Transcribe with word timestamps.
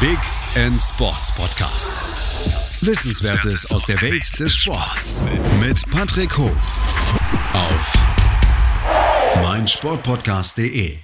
Big 0.00 0.18
End 0.54 0.80
Sports 0.80 1.34
Podcast. 1.34 1.90
Wissenswertes 2.86 3.68
aus 3.68 3.84
der 3.84 4.00
Welt 4.00 4.38
des 4.38 4.54
Sports 4.54 5.16
mit 5.58 5.90
Patrick 5.90 6.38
Hoch 6.38 6.56
auf 7.52 7.92
meinsportpodcast.de. 9.42 10.98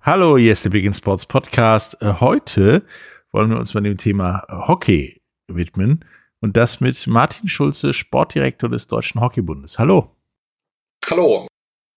Hallo, 0.00 0.36
hier 0.36 0.54
ist 0.54 0.64
der 0.64 0.70
Big 0.70 0.84
End 0.84 0.96
Sports 0.96 1.24
Podcast. 1.24 2.02
Äh, 2.02 2.14
heute 2.18 2.84
wollen 3.30 3.50
wir 3.50 3.60
uns 3.60 3.74
mal 3.74 3.82
dem 3.84 3.96
Thema 3.96 4.44
Hockey 4.48 5.22
widmen 5.46 6.04
und 6.40 6.56
das 6.56 6.80
mit 6.80 7.06
Martin 7.06 7.48
Schulze, 7.48 7.94
Sportdirektor 7.94 8.68
des 8.68 8.88
Deutschen 8.88 9.20
Hockeybundes. 9.20 9.78
Hallo. 9.78 10.16
Hallo. 11.08 11.46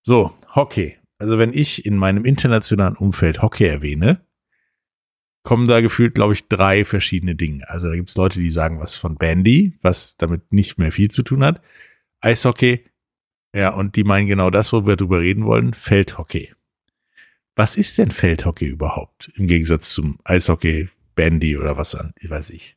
So, 0.03 0.31
Hockey. 0.53 0.99
Also 1.17 1.39
wenn 1.39 1.53
ich 1.53 1.87
in 1.87 1.97
meinem 1.97 2.23
internationalen 2.23 2.95
Umfeld 2.95 3.41
Hockey 3.41 3.65
erwähne, 3.65 4.24
kommen 5.45 5.67
da 5.67 5.79
gefühlt, 5.79 6.15
glaube 6.15 6.33
ich, 6.33 6.49
drei 6.49 6.83
verschiedene 6.83 7.35
Dinge. 7.35 7.69
Also 7.69 7.87
da 7.87 7.95
gibt 7.95 8.09
es 8.09 8.17
Leute, 8.17 8.39
die 8.39 8.51
sagen 8.51 8.81
was 8.81 8.95
von 8.95 9.15
Bandy, 9.15 9.77
was 9.81 10.17
damit 10.17 10.51
nicht 10.51 10.77
mehr 10.77 10.91
viel 10.91 11.09
zu 11.09 11.23
tun 11.23 11.43
hat. 11.43 11.61
Eishockey, 12.19 12.83
ja, 13.55 13.69
und 13.69 13.95
die 13.95 14.03
meinen 14.03 14.27
genau 14.27 14.49
das, 14.49 14.73
wo 14.73 14.85
wir 14.85 14.97
drüber 14.97 15.21
reden 15.21 15.45
wollen, 15.45 15.73
Feldhockey. 15.73 16.51
Was 17.55 17.77
ist 17.77 17.97
denn 17.97 18.11
Feldhockey 18.11 18.65
überhaupt? 18.65 19.31
Im 19.35 19.47
Gegensatz 19.47 19.91
zum 19.91 20.19
Eishockey, 20.25 20.89
Bandy 21.15 21.55
oder 21.57 21.77
was 21.77 21.95
an, 21.95 22.13
weiß 22.21 22.49
ich. 22.49 22.75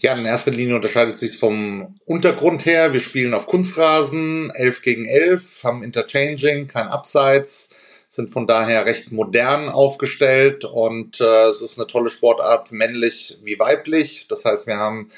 Ja, 0.00 0.14
in 0.14 0.26
erster 0.26 0.50
Linie 0.50 0.74
unterscheidet 0.74 1.16
sich 1.16 1.38
vom 1.38 1.96
Untergrund 2.04 2.66
her. 2.66 2.92
Wir 2.92 3.00
spielen 3.00 3.32
auf 3.32 3.46
Kunstrasen, 3.46 4.50
11 4.50 4.82
gegen 4.82 5.06
11, 5.06 5.62
haben 5.62 5.84
Interchanging, 5.84 6.66
kein 6.66 6.88
Abseits, 6.88 7.70
sind 8.14 8.30
von 8.30 8.46
daher 8.46 8.86
recht 8.86 9.12
modern 9.12 9.68
aufgestellt 9.68 10.64
und 10.64 11.20
äh, 11.20 11.48
es 11.48 11.60
ist 11.60 11.78
eine 11.78 11.86
tolle 11.86 12.10
Sportart, 12.10 12.72
männlich 12.72 13.38
wie 13.42 13.58
weiblich. 13.58 14.28
Das 14.28 14.44
heißt, 14.44 14.66
wir 14.66 14.76
haben 14.76 15.08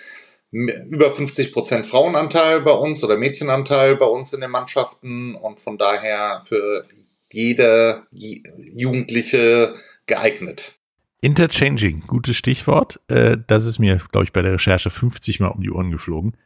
über 0.51 1.11
50 1.11 1.53
Prozent 1.53 1.87
Frauenanteil 1.87 2.61
bei 2.61 2.73
uns 2.73 3.03
oder 3.05 3.17
Mädchenanteil 3.17 3.97
bei 3.97 4.07
uns 4.07 4.33
in 4.33 4.41
den 4.41 4.51
Mannschaften 4.51 5.35
und 5.35 5.61
von 5.61 5.77
daher 5.77 6.43
für 6.47 6.87
jede 7.31 8.07
Jugendliche 8.13 9.75
geeignet. 10.07 10.79
Interchanging, 11.21 12.05
gutes 12.07 12.37
Stichwort. 12.37 13.01
Äh, 13.09 13.37
das 13.47 13.67
ist 13.67 13.79
mir, 13.79 14.01
glaube 14.11 14.25
ich, 14.25 14.33
bei 14.33 14.43
der 14.43 14.55
Recherche 14.55 14.91
50 14.91 15.41
Mal 15.41 15.49
um 15.49 15.61
die 15.61 15.71
Ohren 15.71 15.91
geflogen. 15.91 16.37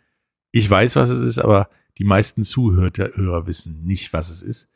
Ich 0.53 0.69
weiß, 0.69 0.97
was 0.97 1.11
es 1.11 1.21
ist, 1.21 1.39
aber 1.39 1.69
die 1.99 2.05
meisten 2.05 2.43
Zuhörer 2.43 3.47
wissen 3.47 3.85
nicht, 3.85 4.13
was 4.13 4.31
es 4.31 4.43
ist. 4.43 4.69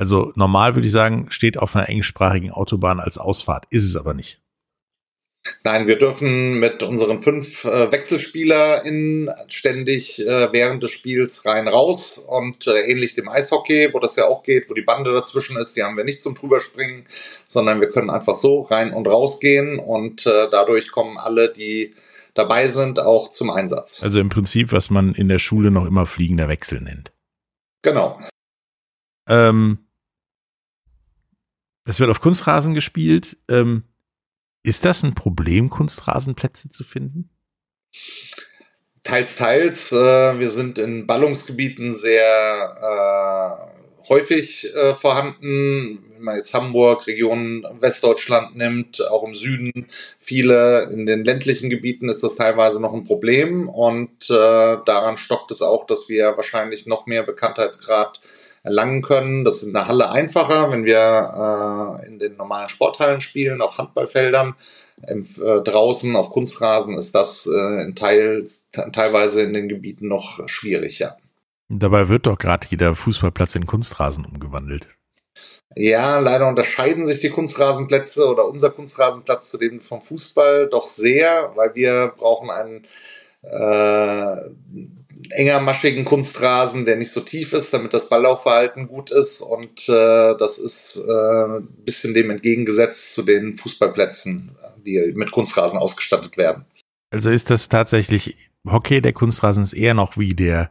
Also 0.00 0.32
normal 0.34 0.76
würde 0.76 0.86
ich 0.86 0.92
sagen, 0.94 1.26
steht 1.28 1.58
auf 1.58 1.76
einer 1.76 1.90
englischsprachigen 1.90 2.52
Autobahn 2.52 3.00
als 3.00 3.18
Ausfahrt, 3.18 3.66
ist 3.68 3.84
es 3.84 3.96
aber 3.96 4.14
nicht. 4.14 4.40
Nein, 5.62 5.86
wir 5.86 5.98
dürfen 5.98 6.58
mit 6.58 6.82
unseren 6.82 7.18
fünf 7.18 7.66
äh, 7.66 7.92
WechselspielerInnen 7.92 9.30
ständig 9.48 10.18
äh, 10.18 10.50
während 10.52 10.82
des 10.82 10.92
Spiels 10.92 11.44
rein 11.44 11.68
raus 11.68 12.16
und 12.16 12.66
äh, 12.66 12.90
ähnlich 12.90 13.14
dem 13.14 13.28
Eishockey, 13.28 13.92
wo 13.92 13.98
das 13.98 14.16
ja 14.16 14.24
auch 14.24 14.42
geht, 14.42 14.70
wo 14.70 14.74
die 14.74 14.80
Bande 14.80 15.12
dazwischen 15.12 15.58
ist, 15.58 15.76
die 15.76 15.82
haben 15.82 15.98
wir 15.98 16.04
nicht 16.04 16.22
zum 16.22 16.34
drüberspringen, 16.34 17.04
sondern 17.46 17.82
wir 17.82 17.90
können 17.90 18.08
einfach 18.08 18.34
so 18.34 18.62
rein 18.62 18.94
und 18.94 19.06
raus 19.06 19.38
gehen 19.38 19.78
und 19.78 20.24
äh, 20.26 20.48
dadurch 20.50 20.92
kommen 20.92 21.18
alle, 21.18 21.52
die 21.52 21.94
dabei 22.32 22.68
sind, 22.68 23.00
auch 23.00 23.30
zum 23.30 23.50
Einsatz. 23.50 24.02
Also 24.02 24.18
im 24.18 24.30
Prinzip, 24.30 24.72
was 24.72 24.88
man 24.88 25.12
in 25.14 25.28
der 25.28 25.38
Schule 25.38 25.70
noch 25.70 25.84
immer 25.84 26.06
fliegender 26.06 26.48
Wechsel 26.48 26.80
nennt. 26.80 27.12
Genau. 27.82 28.18
Ähm, 29.28 29.78
es 31.84 32.00
wird 32.00 32.10
auf 32.10 32.20
Kunstrasen 32.20 32.74
gespielt. 32.74 33.36
Ähm, 33.48 33.84
ist 34.62 34.84
das 34.84 35.02
ein 35.02 35.14
Problem, 35.14 35.70
Kunstrasenplätze 35.70 36.68
zu 36.68 36.84
finden? 36.84 37.30
Teils, 39.02 39.36
teils. 39.36 39.92
Äh, 39.92 40.38
wir 40.38 40.48
sind 40.50 40.78
in 40.78 41.06
Ballungsgebieten 41.06 41.94
sehr 41.94 43.70
äh, 43.72 44.08
häufig 44.08 44.68
äh, 44.74 44.94
vorhanden. 44.94 46.04
Wenn 46.12 46.22
man 46.22 46.36
jetzt 46.36 46.52
Hamburg, 46.52 47.06
Region 47.06 47.66
Westdeutschland 47.80 48.54
nimmt, 48.56 49.00
auch 49.08 49.24
im 49.24 49.34
Süden, 49.34 49.86
viele 50.18 50.90
in 50.92 51.06
den 51.06 51.24
ländlichen 51.24 51.70
Gebieten 51.70 52.10
ist 52.10 52.22
das 52.22 52.36
teilweise 52.36 52.82
noch 52.82 52.92
ein 52.92 53.04
Problem. 53.04 53.70
Und 53.70 54.28
äh, 54.28 54.76
daran 54.84 55.16
stockt 55.16 55.50
es 55.50 55.62
auch, 55.62 55.86
dass 55.86 56.10
wir 56.10 56.36
wahrscheinlich 56.36 56.86
noch 56.86 57.06
mehr 57.06 57.22
Bekanntheitsgrad 57.22 58.20
erlangen 58.62 59.02
können. 59.02 59.44
Das 59.44 59.56
ist 59.56 59.62
in 59.64 59.72
der 59.72 59.88
Halle 59.88 60.10
einfacher, 60.10 60.70
wenn 60.70 60.84
wir 60.84 61.98
äh, 62.02 62.06
in 62.06 62.18
den 62.18 62.36
normalen 62.36 62.68
Sporthallen 62.68 63.20
spielen, 63.20 63.62
auf 63.62 63.78
Handballfeldern. 63.78 64.54
Ähm, 65.08 65.22
äh, 65.22 65.60
draußen 65.62 66.14
auf 66.16 66.30
Kunstrasen 66.30 66.98
ist 66.98 67.14
das 67.14 67.46
äh, 67.46 67.82
in 67.82 67.94
Teil, 67.94 68.46
teilweise 68.92 69.42
in 69.42 69.54
den 69.54 69.68
Gebieten 69.68 70.08
noch 70.08 70.46
schwierig, 70.46 70.98
ja. 70.98 71.16
Dabei 71.68 72.08
wird 72.08 72.26
doch 72.26 72.36
gerade 72.36 72.66
jeder 72.68 72.94
Fußballplatz 72.94 73.54
in 73.54 73.64
Kunstrasen 73.64 74.24
umgewandelt. 74.24 74.88
Ja, 75.76 76.18
leider 76.18 76.48
unterscheiden 76.48 77.06
sich 77.06 77.20
die 77.20 77.30
Kunstrasenplätze 77.30 78.26
oder 78.26 78.46
unser 78.46 78.70
Kunstrasenplatz 78.70 79.50
zu 79.50 79.56
dem 79.56 79.80
vom 79.80 80.00
Fußball 80.02 80.68
doch 80.68 80.84
sehr, 80.84 81.52
weil 81.54 81.74
wir 81.76 82.12
brauchen 82.16 82.50
einen 82.50 82.84
äh, 83.42 84.50
engermaschigen 85.30 86.04
Kunstrasen, 86.04 86.84
der 86.84 86.96
nicht 86.96 87.10
so 87.10 87.20
tief 87.20 87.52
ist, 87.52 87.72
damit 87.74 87.94
das 87.94 88.08
Balllaufverhalten 88.08 88.88
gut 88.88 89.10
ist. 89.10 89.40
Und 89.40 89.88
äh, 89.88 90.36
das 90.36 90.58
ist 90.58 90.96
äh, 90.96 91.58
ein 91.58 91.68
bisschen 91.84 92.14
dem 92.14 92.30
entgegengesetzt 92.30 93.12
zu 93.12 93.22
den 93.22 93.54
Fußballplätzen, 93.54 94.56
die 94.86 95.12
mit 95.14 95.30
Kunstrasen 95.30 95.78
ausgestattet 95.78 96.36
werden. 96.36 96.64
Also 97.10 97.30
ist 97.30 97.50
das 97.50 97.68
tatsächlich 97.68 98.36
Hockey, 98.68 99.00
der 99.00 99.12
Kunstrasen 99.12 99.62
ist 99.62 99.72
eher 99.72 99.94
noch 99.94 100.16
wie 100.16 100.34
der 100.34 100.70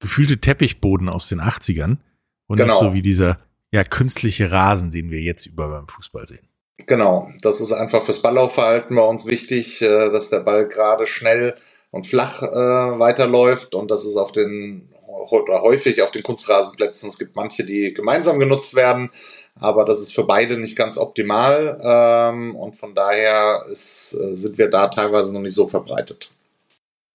gefühlte 0.00 0.38
Teppichboden 0.38 1.08
aus 1.08 1.28
den 1.28 1.40
80ern 1.40 1.98
und 2.46 2.56
genau. 2.56 2.72
nicht 2.72 2.80
so 2.80 2.94
wie 2.94 3.02
dieser 3.02 3.38
ja 3.72 3.84
künstliche 3.84 4.50
Rasen, 4.50 4.90
den 4.90 5.10
wir 5.10 5.20
jetzt 5.20 5.46
über 5.46 5.68
beim 5.68 5.88
Fußball 5.88 6.26
sehen. 6.26 6.48
Genau, 6.86 7.30
das 7.42 7.60
ist 7.60 7.72
einfach 7.72 8.02
fürs 8.02 8.22
Balllaufverhalten 8.22 8.96
bei 8.96 9.02
uns 9.02 9.26
wichtig, 9.26 9.82
äh, 9.82 10.10
dass 10.10 10.30
der 10.30 10.40
Ball 10.40 10.66
gerade 10.66 11.06
schnell 11.06 11.56
und 11.90 12.06
flach 12.06 12.42
äh, 12.42 12.98
weiterläuft. 12.98 13.74
Und 13.74 13.90
das 13.90 14.04
ist 14.04 14.16
auf 14.16 14.32
den 14.32 14.88
oder 15.30 15.62
häufig 15.62 16.02
auf 16.02 16.10
den 16.10 16.22
Kunstrasenplätzen. 16.22 17.08
Es 17.08 17.18
gibt 17.18 17.36
manche, 17.36 17.64
die 17.64 17.92
gemeinsam 17.94 18.38
genutzt 18.38 18.74
werden, 18.74 19.10
aber 19.54 19.84
das 19.84 20.00
ist 20.00 20.14
für 20.14 20.24
beide 20.24 20.56
nicht 20.58 20.76
ganz 20.76 20.96
optimal. 20.96 21.80
Ähm, 21.82 22.56
und 22.56 22.76
von 22.76 22.94
daher 22.94 23.62
ist, 23.70 24.14
äh, 24.14 24.34
sind 24.34 24.58
wir 24.58 24.70
da 24.70 24.88
teilweise 24.88 25.32
noch 25.34 25.40
nicht 25.40 25.54
so 25.54 25.66
verbreitet. 25.66 26.30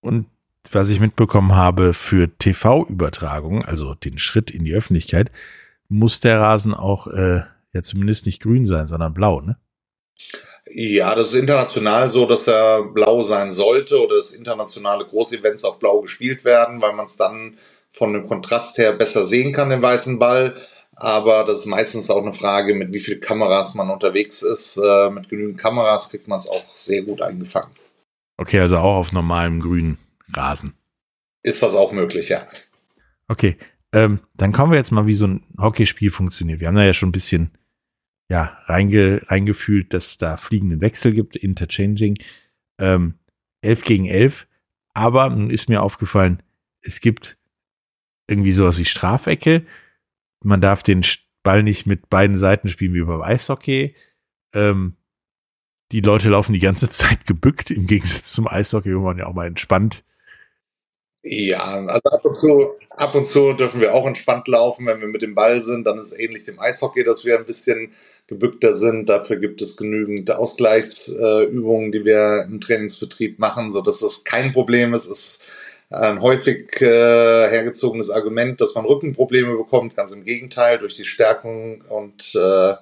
Und 0.02 0.28
was 0.72 0.90
ich 0.90 1.00
mitbekommen 1.00 1.56
habe 1.56 1.94
für 1.94 2.30
TV-Übertragung, 2.38 3.64
also 3.64 3.96
den 3.96 4.18
Schritt 4.18 4.52
in 4.52 4.66
die 4.66 4.74
Öffentlichkeit, 4.74 5.32
muss 5.90 6.20
der 6.20 6.40
Rasen 6.40 6.74
auch 6.74 7.08
äh, 7.08 7.42
ja 7.74 7.84
zumindest 7.84 8.26
nicht 8.26 8.42
grün 8.42 8.66
sein, 8.66 8.88
sondern 8.88 9.14
blau, 9.14 9.42
ne? 9.42 9.58
Ja, 10.68 11.14
das 11.14 11.28
ist 11.28 11.40
international 11.40 12.10
so, 12.10 12.26
dass 12.26 12.48
er 12.48 12.84
blau 12.84 13.22
sein 13.22 13.52
sollte 13.52 14.04
oder 14.04 14.16
dass 14.16 14.32
internationale 14.32 15.06
Großevents 15.06 15.64
auf 15.64 15.78
blau 15.78 16.02
gespielt 16.02 16.44
werden, 16.44 16.82
weil 16.82 16.94
man 16.94 17.06
es 17.06 17.18
dann 17.18 17.58
von 17.92 18.14
dem 18.14 18.28
Kontrast 18.28 18.78
her 18.78 18.94
besser 18.94 19.26
sehen 19.26 19.54
kann, 19.54 19.70
den 19.70 19.82
weißen 19.82 20.18
Ball. 20.18 20.56
Aber 20.96 21.44
das 21.44 21.60
ist 21.60 21.66
meistens 21.66 22.10
auch 22.10 22.22
eine 22.22 22.34
Frage, 22.34 22.74
mit 22.74 22.94
wie 22.94 23.00
viel 23.00 23.20
Kameras 23.20 23.76
man 23.76 23.90
unterwegs 23.90 24.42
ist. 24.42 24.78
Äh, 24.78 25.10
mit 25.12 25.30
genügend 25.30 25.60
Kameras 25.60 26.10
kriegt 26.10 26.28
man 26.28 26.40
es 26.40 26.48
auch 26.48 26.64
sehr 26.74 27.04
gut 27.04 27.22
eingefangen. 27.22 27.72
Okay, 28.38 28.60
also 28.60 28.78
auch 28.78 28.96
auf 28.96 29.12
normalem 29.12 29.60
grünen 29.60 29.98
Rasen. 30.34 30.74
Ist 31.44 31.62
das 31.62 31.76
auch 31.76 31.92
möglich, 31.92 32.30
ja. 32.30 32.44
Okay, 33.28 33.58
ähm, 33.94 34.20
dann 34.34 34.52
kommen 34.52 34.72
wir 34.72 34.78
jetzt 34.78 34.92
mal, 34.92 35.06
wie 35.06 35.14
so 35.14 35.28
ein 35.28 35.44
Hockeyspiel 35.60 36.12
funktioniert. 36.12 36.60
Wir 36.60 36.68
haben 36.68 36.76
da 36.76 36.84
ja 36.84 36.94
schon 36.94 37.10
ein 37.10 37.14
bisschen 37.14 37.52
ja, 38.30 38.58
reinge, 38.66 39.22
reingefühlt, 39.28 39.94
dass 39.94 40.18
da 40.18 40.38
fliegenden 40.38 40.82
Wechsel 40.82 41.14
gibt, 41.14 41.36
Interchanging. 41.36 42.18
Ähm, 42.80 43.16
11 43.62 43.82
gegen 43.84 44.06
11. 44.06 44.48
Aber 44.94 45.30
nun 45.30 45.50
ist 45.50 45.70
mir 45.70 45.82
aufgefallen, 45.82 46.42
es 46.82 47.02
gibt 47.02 47.38
irgendwie 48.28 48.52
sowas 48.52 48.78
wie 48.78 48.86
Strafecke. 48.86 49.66
Man 50.44 50.62
darf 50.62 50.84
den 50.84 51.06
Ball 51.44 51.64
nicht 51.64 51.86
mit 51.86 52.10
beiden 52.10 52.36
Seiten 52.36 52.70
spielen 52.70 52.94
wie 52.94 53.04
beim 53.04 53.22
Eishockey. 53.22 53.96
Ähm, 54.54 54.96
die 55.92 56.02
Leute 56.02 56.30
laufen 56.30 56.54
die 56.54 56.60
ganze 56.60 56.90
Zeit 56.92 57.26
gebückt, 57.26 57.72
im 57.72 57.88
Gegensatz 57.88 58.34
zum 58.34 58.48
Eishockey, 58.48 58.96
wo 58.96 59.02
man 59.02 59.18
ja 59.18 59.28
auch 59.28 59.34
mal 59.34 59.48
entspannt. 59.48 60.04
Ja, 61.28 61.64
also 61.64 62.10
ab 62.12 62.24
und 62.24 62.36
zu, 62.36 62.76
ab 62.92 63.16
und 63.16 63.26
zu 63.26 63.54
dürfen 63.54 63.82
wir 63.82 63.96
auch 63.96 64.06
entspannt 64.06 64.48
laufen, 64.48 64.86
wenn 64.86 65.02
wir 65.02 65.08
mit 65.08 65.24
dem 65.24 65.34
Ball 65.34 65.60
sind. 65.60 65.86
Dann 65.86 65.98
ist 65.98 66.12
es 66.12 66.20
ähnlich 66.20 66.46
dem 66.46 66.60
Eishockey, 66.60 67.04
dass 67.04 67.26
wir 67.26 67.40
ein 67.40 67.46
bisschen 67.46 67.92
gebückter 68.28 68.74
sind. 68.74 69.10
Dafür 69.10 69.38
gibt 69.38 69.62
es 69.62 69.78
genügend 69.78 70.32
Ausgleichsübungen, 70.32 71.92
die 71.92 72.06
wir 72.06 72.46
im 72.48 72.60
Trainingsbetrieb 72.60 73.40
machen, 73.40 73.72
so 73.72 73.82
dass 73.82 74.00
das 74.00 74.24
kein 74.24 74.54
Problem 74.54 74.94
ist. 74.94 75.08
Es 75.08 75.18
ist 75.18 75.44
ein 75.90 76.22
häufig 76.22 76.82
äh, 76.82 77.50
hergezogenes 77.50 78.10
Argument, 78.10 78.60
dass 78.60 78.74
man 78.76 78.86
Rückenprobleme 78.86 79.56
bekommt. 79.56 79.96
Ganz 79.96 80.12
im 80.12 80.24
Gegenteil, 80.24 80.80
durch 80.80 80.96
die 80.96 81.06
Stärkung 81.06 81.82
und 81.90 82.36
äh, 82.36 82.74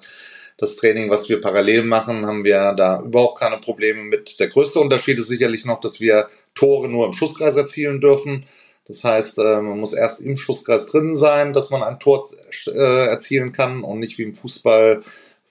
das 0.56 0.76
Training, 0.76 1.10
was 1.10 1.28
wir 1.28 1.40
parallel 1.40 1.82
machen, 1.84 2.24
haben 2.24 2.44
wir 2.44 2.72
da 2.72 3.02
überhaupt 3.02 3.40
keine 3.40 3.58
Probleme 3.58 4.02
mit. 4.02 4.38
Der 4.40 4.48
größte 4.48 4.78
Unterschied 4.78 5.18
ist 5.18 5.28
sicherlich 5.28 5.64
noch, 5.64 5.80
dass 5.80 6.00
wir 6.00 6.28
Tore 6.54 6.88
nur 6.88 7.06
im 7.06 7.12
Schusskreis 7.12 7.56
erzielen 7.56 8.00
dürfen. 8.00 8.46
Das 8.86 9.02
heißt, 9.02 9.38
äh, 9.38 9.60
man 9.60 9.80
muss 9.80 9.92
erst 9.92 10.20
im 10.20 10.36
Schusskreis 10.36 10.86
drin 10.86 11.14
sein, 11.14 11.52
dass 11.52 11.70
man 11.70 11.82
ein 11.82 11.98
Tor 11.98 12.28
äh, 12.66 13.06
erzielen 13.06 13.52
kann 13.52 13.82
und 13.82 13.98
nicht 13.98 14.18
wie 14.18 14.22
im 14.22 14.34
Fußball 14.34 15.02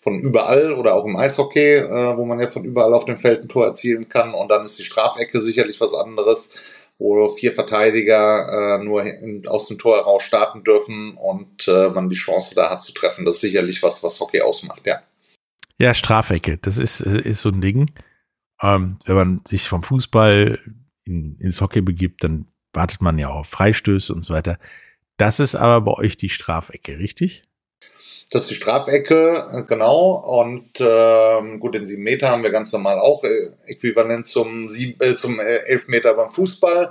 von 0.04 0.20
überall 0.20 0.74
oder 0.74 0.94
auch 0.96 1.06
im 1.06 1.16
Eishockey, 1.16 1.78
äh, 1.78 2.18
wo 2.18 2.26
man 2.26 2.40
ja 2.40 2.48
von 2.48 2.66
überall 2.66 2.94
auf 2.94 3.06
dem 3.06 3.18
Feld 3.18 3.42
ein 3.42 3.50
Tor 3.50 3.66
erzielen 3.66 4.10
kann. 4.10 4.34
Und 4.34 4.50
dann 4.50 4.64
ist 4.64 4.78
die 4.78 4.84
Strafecke 4.84 5.40
sicherlich 5.40 5.80
was 5.82 5.94
anderes, 5.94 6.54
wo 7.00 7.30
vier 7.30 7.52
Verteidiger 7.52 8.80
nur 8.84 9.04
aus 9.48 9.68
dem 9.68 9.78
Tor 9.78 9.98
heraus 9.98 10.24
starten 10.24 10.64
dürfen 10.64 11.18
und 11.18 11.68
man 11.68 12.10
die 12.10 12.16
Chance 12.16 12.54
da 12.56 12.70
hat 12.70 12.84
zu 12.84 12.94
treffen. 12.94 13.26
Das 13.26 13.36
ist 13.36 13.42
sicherlich 13.42 13.82
was, 13.82 14.04
was 14.04 14.20
Hockey 14.20 14.42
ausmacht, 14.42 14.86
ja. 14.86 15.02
Ja, 15.80 15.94
Strafecke, 15.94 16.60
das 16.60 16.78
ist, 16.78 17.02
ist 17.02 17.42
so 17.42 17.50
ein 17.50 17.60
Ding. 17.60 17.92
Ähm, 18.62 19.00
wenn 19.06 19.16
man 19.16 19.42
sich 19.46 19.68
vom 19.68 19.84
Fußball 19.84 20.60
in, 21.06 21.36
ins 21.36 21.60
Hockey 21.60 21.82
begibt, 21.82 22.24
dann 22.24 22.48
wartet 22.72 23.02
man 23.02 23.20
ja 23.20 23.30
auf 23.30 23.48
Freistöße 23.48 24.14
und 24.14 24.24
so 24.24 24.34
weiter. 24.34 24.58
Das 25.18 25.40
ist 25.40 25.56
aber 25.56 25.82
bei 25.82 25.92
euch 25.94 26.16
die 26.16 26.30
Strafecke, 26.30 27.00
richtig? 27.00 27.44
Das 28.32 28.44
ist 28.44 28.52
die 28.52 28.56
Strafecke, 28.56 29.46
äh, 29.54 29.64
genau. 29.64 30.16
Und 30.16 30.80
ähm, 30.80 31.60
gut, 31.60 31.76
den 31.76 31.86
7 31.86 32.02
Meter 32.02 32.30
haben 32.30 32.44
wir 32.44 32.50
ganz 32.50 32.72
normal 32.72 32.98
auch 33.00 33.24
äh, 33.24 33.50
äquivalent 33.68 34.26
zum, 34.26 34.68
äh, 34.68 35.16
zum 35.16 35.40
äh, 35.40 35.58
11 35.68 35.88
Meter 35.88 36.14
beim 36.16 36.30
Fußball. 36.30 36.90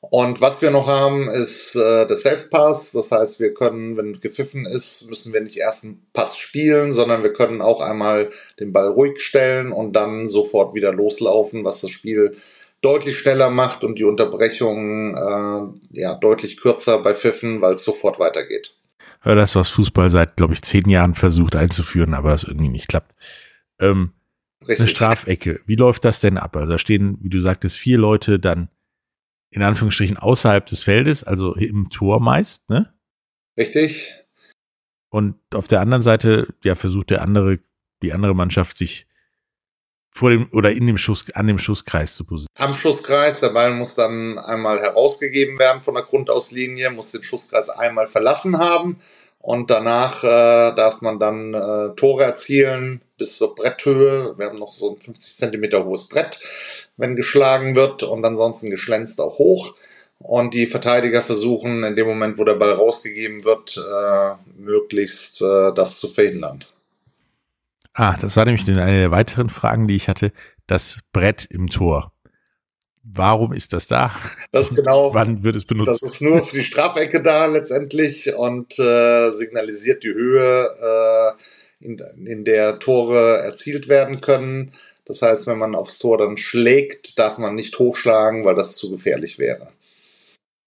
Und 0.00 0.40
was 0.40 0.62
wir 0.62 0.70
noch 0.70 0.86
haben, 0.86 1.28
ist 1.28 1.74
äh, 1.74 2.06
der 2.06 2.16
Self-Pass. 2.16 2.92
Das 2.92 3.10
heißt, 3.10 3.40
wir 3.40 3.52
können, 3.52 3.96
wenn 3.96 4.18
gepfiffen 4.20 4.64
ist, 4.64 5.08
müssen 5.10 5.32
wir 5.32 5.40
nicht 5.40 5.58
erst 5.58 5.84
einen 5.84 6.06
Pass 6.12 6.38
spielen, 6.38 6.92
sondern 6.92 7.22
wir 7.22 7.32
können 7.32 7.60
auch 7.60 7.80
einmal 7.80 8.30
den 8.60 8.72
Ball 8.72 8.88
ruhig 8.88 9.20
stellen 9.20 9.72
und 9.72 9.94
dann 9.94 10.28
sofort 10.28 10.74
wieder 10.74 10.94
loslaufen, 10.94 11.64
was 11.64 11.80
das 11.80 11.90
Spiel 11.90 12.36
deutlich 12.80 13.18
schneller 13.18 13.50
macht 13.50 13.82
und 13.82 13.98
die 13.98 14.04
Unterbrechungen 14.04 15.14
äh, 15.16 15.98
ja 16.00 16.14
deutlich 16.14 16.56
kürzer 16.56 16.98
bei 17.00 17.14
Pfiffen, 17.14 17.60
weil 17.60 17.74
es 17.74 17.82
sofort 17.82 18.20
weitergeht. 18.20 18.77
Das, 19.34 19.56
was 19.56 19.68
Fußball 19.68 20.10
seit, 20.10 20.36
glaube 20.36 20.54
ich, 20.54 20.62
zehn 20.62 20.88
Jahren 20.88 21.14
versucht 21.14 21.54
einzuführen, 21.54 22.14
aber 22.14 22.32
es 22.32 22.44
irgendwie 22.44 22.68
nicht 22.68 22.88
klappt. 22.88 23.14
Ähm. 23.80 24.12
Eine 24.66 24.88
Strafecke. 24.88 25.60
Wie 25.66 25.76
läuft 25.76 26.04
das 26.04 26.20
denn 26.20 26.36
ab? 26.36 26.56
Also 26.56 26.72
da 26.72 26.78
stehen, 26.78 27.18
wie 27.22 27.28
du 27.28 27.40
sagtest, 27.40 27.76
vier 27.76 27.96
Leute 27.96 28.40
dann 28.40 28.68
in 29.50 29.62
Anführungsstrichen 29.62 30.16
außerhalb 30.16 30.66
des 30.66 30.82
Feldes, 30.82 31.24
also 31.24 31.54
im 31.54 31.88
Tor 31.90 32.20
meist, 32.20 32.68
ne? 32.68 32.92
Richtig. 33.56 34.12
Und 35.10 35.36
auf 35.54 35.68
der 35.68 35.80
anderen 35.80 36.02
Seite, 36.02 36.54
ja, 36.64 36.74
versucht 36.74 37.10
der 37.10 37.22
andere, 37.22 37.60
die 38.02 38.12
andere 38.12 38.34
Mannschaft 38.34 38.76
sich 38.76 39.06
vor 40.10 40.30
dem 40.30 40.48
oder 40.52 40.72
in 40.72 40.86
dem 40.86 40.98
Schuss, 40.98 41.30
an 41.30 41.46
dem 41.46 41.58
Schusskreis 41.58 42.16
zu 42.16 42.24
positionieren. 42.24 42.74
Am 42.74 42.78
Schusskreis, 42.78 43.40
der 43.40 43.50
Ball 43.50 43.72
muss 43.72 43.94
dann 43.94 44.38
einmal 44.38 44.80
herausgegeben 44.80 45.58
werden 45.58 45.80
von 45.80 45.94
der 45.94 46.02
Grundauslinie, 46.02 46.90
muss 46.90 47.12
den 47.12 47.22
Schusskreis 47.22 47.68
einmal 47.68 48.06
verlassen 48.06 48.58
haben 48.58 48.98
und 49.40 49.70
danach 49.70 50.24
äh, 50.24 50.74
darf 50.74 51.00
man 51.00 51.18
dann 51.18 51.54
äh, 51.54 51.94
Tore 51.94 52.24
erzielen 52.24 53.00
bis 53.16 53.36
zur 53.36 53.54
Bretthöhe. 53.54 54.34
Wir 54.36 54.46
haben 54.46 54.58
noch 54.58 54.72
so 54.72 54.90
ein 54.90 55.00
50 55.00 55.36
Zentimeter 55.36 55.84
hohes 55.84 56.08
Brett, 56.08 56.38
wenn 56.96 57.16
geschlagen 57.16 57.74
wird 57.74 58.02
und 58.02 58.24
ansonsten 58.24 58.70
geschlänzt 58.70 59.20
auch 59.20 59.38
hoch. 59.38 59.74
Und 60.18 60.54
die 60.54 60.66
Verteidiger 60.66 61.22
versuchen 61.22 61.84
in 61.84 61.94
dem 61.94 62.06
Moment, 62.06 62.38
wo 62.38 62.44
der 62.44 62.56
Ball 62.56 62.72
rausgegeben 62.72 63.44
wird, 63.44 63.76
äh, 63.76 64.34
möglichst 64.60 65.40
äh, 65.40 65.72
das 65.74 65.98
zu 65.98 66.08
verhindern. 66.08 66.64
Ah, 67.94 68.16
das 68.20 68.36
war 68.36 68.44
nämlich 68.44 68.68
eine 68.68 68.98
der 68.98 69.10
weiteren 69.10 69.50
Fragen, 69.50 69.86
die 69.86 69.96
ich 69.96 70.08
hatte. 70.08 70.32
Das 70.66 71.00
Brett 71.12 71.46
im 71.46 71.68
Tor. 71.68 72.12
Warum 73.10 73.52
ist 73.52 73.72
das 73.72 73.86
da? 73.86 74.14
Das 74.52 74.74
genau. 74.74 75.14
Wann 75.14 75.42
wird 75.42 75.56
es 75.56 75.64
benutzt? 75.64 75.88
Das 75.88 76.02
ist 76.02 76.20
nur 76.20 76.44
für 76.44 76.56
die 76.56 76.64
Strafecke 76.64 77.22
da 77.22 77.46
letztendlich 77.46 78.34
und 78.34 78.78
äh, 78.78 79.30
signalisiert 79.30 80.02
die 80.04 80.12
Höhe, 80.12 80.68
äh, 80.80 81.84
in, 81.84 81.98
in 82.26 82.44
der 82.44 82.78
Tore 82.78 83.38
erzielt 83.38 83.88
werden 83.88 84.20
können. 84.20 84.72
Das 85.04 85.22
heißt, 85.22 85.46
wenn 85.46 85.58
man 85.58 85.74
aufs 85.74 85.98
Tor 85.98 86.18
dann 86.18 86.36
schlägt, 86.36 87.18
darf 87.18 87.38
man 87.38 87.54
nicht 87.54 87.78
hochschlagen, 87.78 88.44
weil 88.44 88.54
das 88.54 88.76
zu 88.76 88.90
gefährlich 88.90 89.38
wäre. 89.38 89.68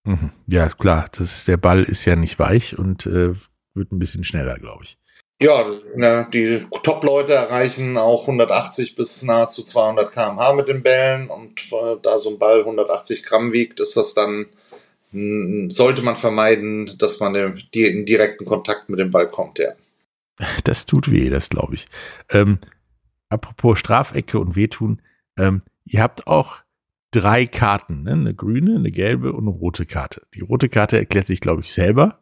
Mhm. 0.03 0.31
Ja, 0.47 0.69
klar. 0.69 1.09
Das, 1.17 1.45
der 1.45 1.57
Ball 1.57 1.83
ist 1.83 2.05
ja 2.05 2.15
nicht 2.15 2.39
weich 2.39 2.77
und 2.77 3.05
äh, 3.05 3.33
wird 3.75 3.91
ein 3.91 3.99
bisschen 3.99 4.23
schneller, 4.23 4.57
glaube 4.57 4.83
ich. 4.83 4.97
Ja, 5.41 5.65
ne, 5.95 6.27
die 6.31 6.67
Top-Leute 6.83 7.33
erreichen 7.33 7.97
auch 7.97 8.21
180 8.21 8.95
bis 8.95 9.23
nahezu 9.23 9.63
200 9.63 10.11
km/h 10.11 10.53
mit 10.53 10.67
den 10.67 10.83
Bällen 10.83 11.29
und 11.29 11.59
äh, 11.71 11.95
da 12.03 12.19
so 12.19 12.29
ein 12.29 12.37
Ball 12.37 12.59
180 12.59 13.23
Gramm 13.23 13.51
wiegt, 13.51 13.79
ist 13.79 13.97
das 13.97 14.13
dann, 14.13 14.45
sollte 15.11 16.03
man 16.03 16.15
vermeiden, 16.15 16.95
dass 16.99 17.19
man 17.19 17.33
in 17.35 18.05
direkten 18.05 18.45
Kontakt 18.45 18.87
mit 18.89 18.99
dem 18.99 19.09
Ball 19.09 19.27
kommt, 19.29 19.57
ja. 19.57 19.71
Das 20.63 20.85
tut 20.85 21.09
weh, 21.09 21.29
das 21.29 21.49
glaube 21.49 21.73
ich. 21.73 21.87
Ähm, 22.29 22.59
apropos 23.29 23.79
Strafecke 23.79 24.37
und 24.37 24.55
wehtun, 24.55 25.01
ähm, 25.39 25.63
ihr 25.85 26.03
habt 26.03 26.27
auch 26.27 26.57
drei 27.09 27.47
Karten, 27.47 28.03
ne? 28.03 28.11
eine 28.11 28.35
grüne, 28.35 28.75
eine 28.75 28.91
gelbe 28.91 29.33
und 29.33 29.47
eine 29.47 29.57
rote 29.57 29.87
Karte. 29.87 30.21
Die 30.35 30.41
rote 30.41 30.69
Karte 30.69 30.97
erklärt 30.97 31.25
sich, 31.25 31.41
glaube 31.41 31.61
ich, 31.61 31.73
selber. 31.73 32.20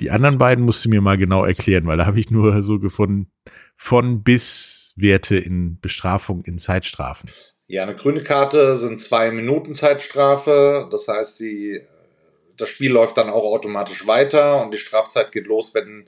Die 0.00 0.10
anderen 0.10 0.38
beiden 0.38 0.64
musst 0.64 0.84
du 0.84 0.88
mir 0.88 1.00
mal 1.00 1.16
genau 1.16 1.44
erklären, 1.44 1.86
weil 1.86 1.96
da 1.96 2.06
habe 2.06 2.20
ich 2.20 2.30
nur 2.30 2.62
so 2.62 2.78
gefunden, 2.78 3.30
von 3.76 4.22
bis 4.22 4.92
Werte 4.96 5.36
in 5.36 5.78
Bestrafung 5.80 6.44
in 6.44 6.58
Zeitstrafen. 6.58 7.30
Ja, 7.66 7.82
eine 7.82 7.96
grüne 7.96 8.22
Karte 8.22 8.76
sind 8.76 9.00
zwei 9.00 9.30
Minuten 9.30 9.74
Zeitstrafe. 9.74 10.88
Das 10.90 11.08
heißt, 11.08 11.40
die, 11.40 11.80
das 12.56 12.68
Spiel 12.68 12.92
läuft 12.92 13.16
dann 13.16 13.28
auch 13.30 13.44
automatisch 13.44 14.06
weiter 14.06 14.62
und 14.62 14.72
die 14.72 14.78
Strafzeit 14.78 15.32
geht 15.32 15.46
los, 15.46 15.74
wenn 15.74 16.06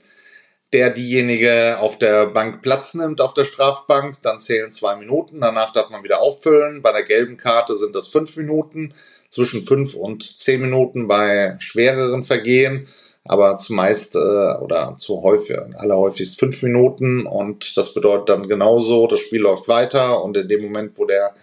der 0.71 0.91
diejenige 0.91 1.77
auf 1.79 1.97
der 1.97 2.27
Bank 2.27 2.61
Platz 2.61 2.93
nimmt, 2.93 3.21
auf 3.21 3.33
der 3.33 3.43
Strafbank. 3.43 4.21
Dann 4.21 4.39
zählen 4.39 4.71
zwei 4.71 4.95
Minuten. 4.95 5.41
Danach 5.41 5.73
darf 5.73 5.89
man 5.89 6.03
wieder 6.03 6.21
auffüllen. 6.21 6.81
Bei 6.81 6.91
der 6.91 7.03
gelben 7.03 7.37
Karte 7.37 7.75
sind 7.75 7.95
das 7.95 8.07
fünf 8.07 8.37
Minuten. 8.37 8.93
Zwischen 9.29 9.61
fünf 9.63 9.95
und 9.95 10.39
zehn 10.39 10.61
Minuten 10.61 11.07
bei 11.07 11.55
schwereren 11.59 12.23
Vergehen 12.23 12.87
aber 13.29 13.59
zumeist 13.59 14.15
äh, 14.15 14.17
oder 14.17 14.95
zu 14.97 15.21
häufig, 15.21 15.55
allerhäufigst 15.75 16.39
fünf 16.39 16.63
Minuten 16.63 17.27
und 17.27 17.77
das 17.77 17.93
bedeutet 17.93 18.29
dann 18.29 18.47
genauso, 18.47 19.05
das 19.05 19.19
Spiel 19.19 19.41
läuft 19.41 19.67
weiter 19.67 20.23
und 20.23 20.35
in 20.35 20.47
dem 20.47 20.63
Moment, 20.63 20.97
wo 20.97 21.05
der 21.05 21.35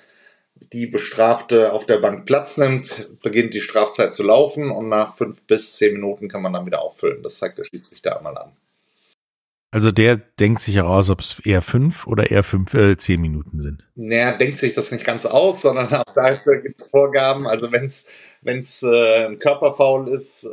die 0.72 0.88
Bestrafte 0.88 1.72
auf 1.72 1.86
der 1.86 1.98
Bank 1.98 2.26
Platz 2.26 2.56
nimmt, 2.56 3.20
beginnt 3.22 3.54
die 3.54 3.60
Strafzeit 3.60 4.12
zu 4.12 4.24
laufen 4.24 4.72
und 4.72 4.88
nach 4.88 5.14
fünf 5.14 5.44
bis 5.44 5.76
zehn 5.76 5.92
Minuten 5.92 6.28
kann 6.28 6.42
man 6.42 6.54
dann 6.54 6.66
wieder 6.66 6.82
auffüllen. 6.82 7.22
Das 7.22 7.38
zeigt 7.38 7.58
der 7.58 7.62
Schiedsrichter 7.62 8.16
einmal 8.16 8.36
an. 8.36 8.55
Also 9.72 9.90
der 9.90 10.16
denkt 10.16 10.60
sich 10.60 10.76
heraus, 10.76 11.10
ob 11.10 11.20
es 11.20 11.40
eher 11.40 11.60
fünf 11.60 12.06
oder 12.06 12.30
eher 12.30 12.42
fünf, 12.42 12.72
äh, 12.72 12.96
zehn 12.96 13.20
Minuten 13.20 13.58
sind. 13.58 13.88
Naja, 13.94 14.36
denkt 14.36 14.58
sich 14.58 14.74
das 14.74 14.90
nicht 14.90 15.04
ganz 15.04 15.26
aus, 15.26 15.60
sondern 15.60 15.92
auch 15.92 16.14
dafür 16.14 16.62
gibt 16.62 16.80
es 16.80 16.86
Vorgaben. 16.86 17.46
Also 17.46 17.72
wenn 17.72 17.84
es 17.84 18.06
wenn 18.42 18.60
es 18.60 18.82
äh, 18.84 19.26
ein 19.26 19.38
Körperfoul 19.40 20.08
ist, 20.08 20.44
äh, 20.44 20.50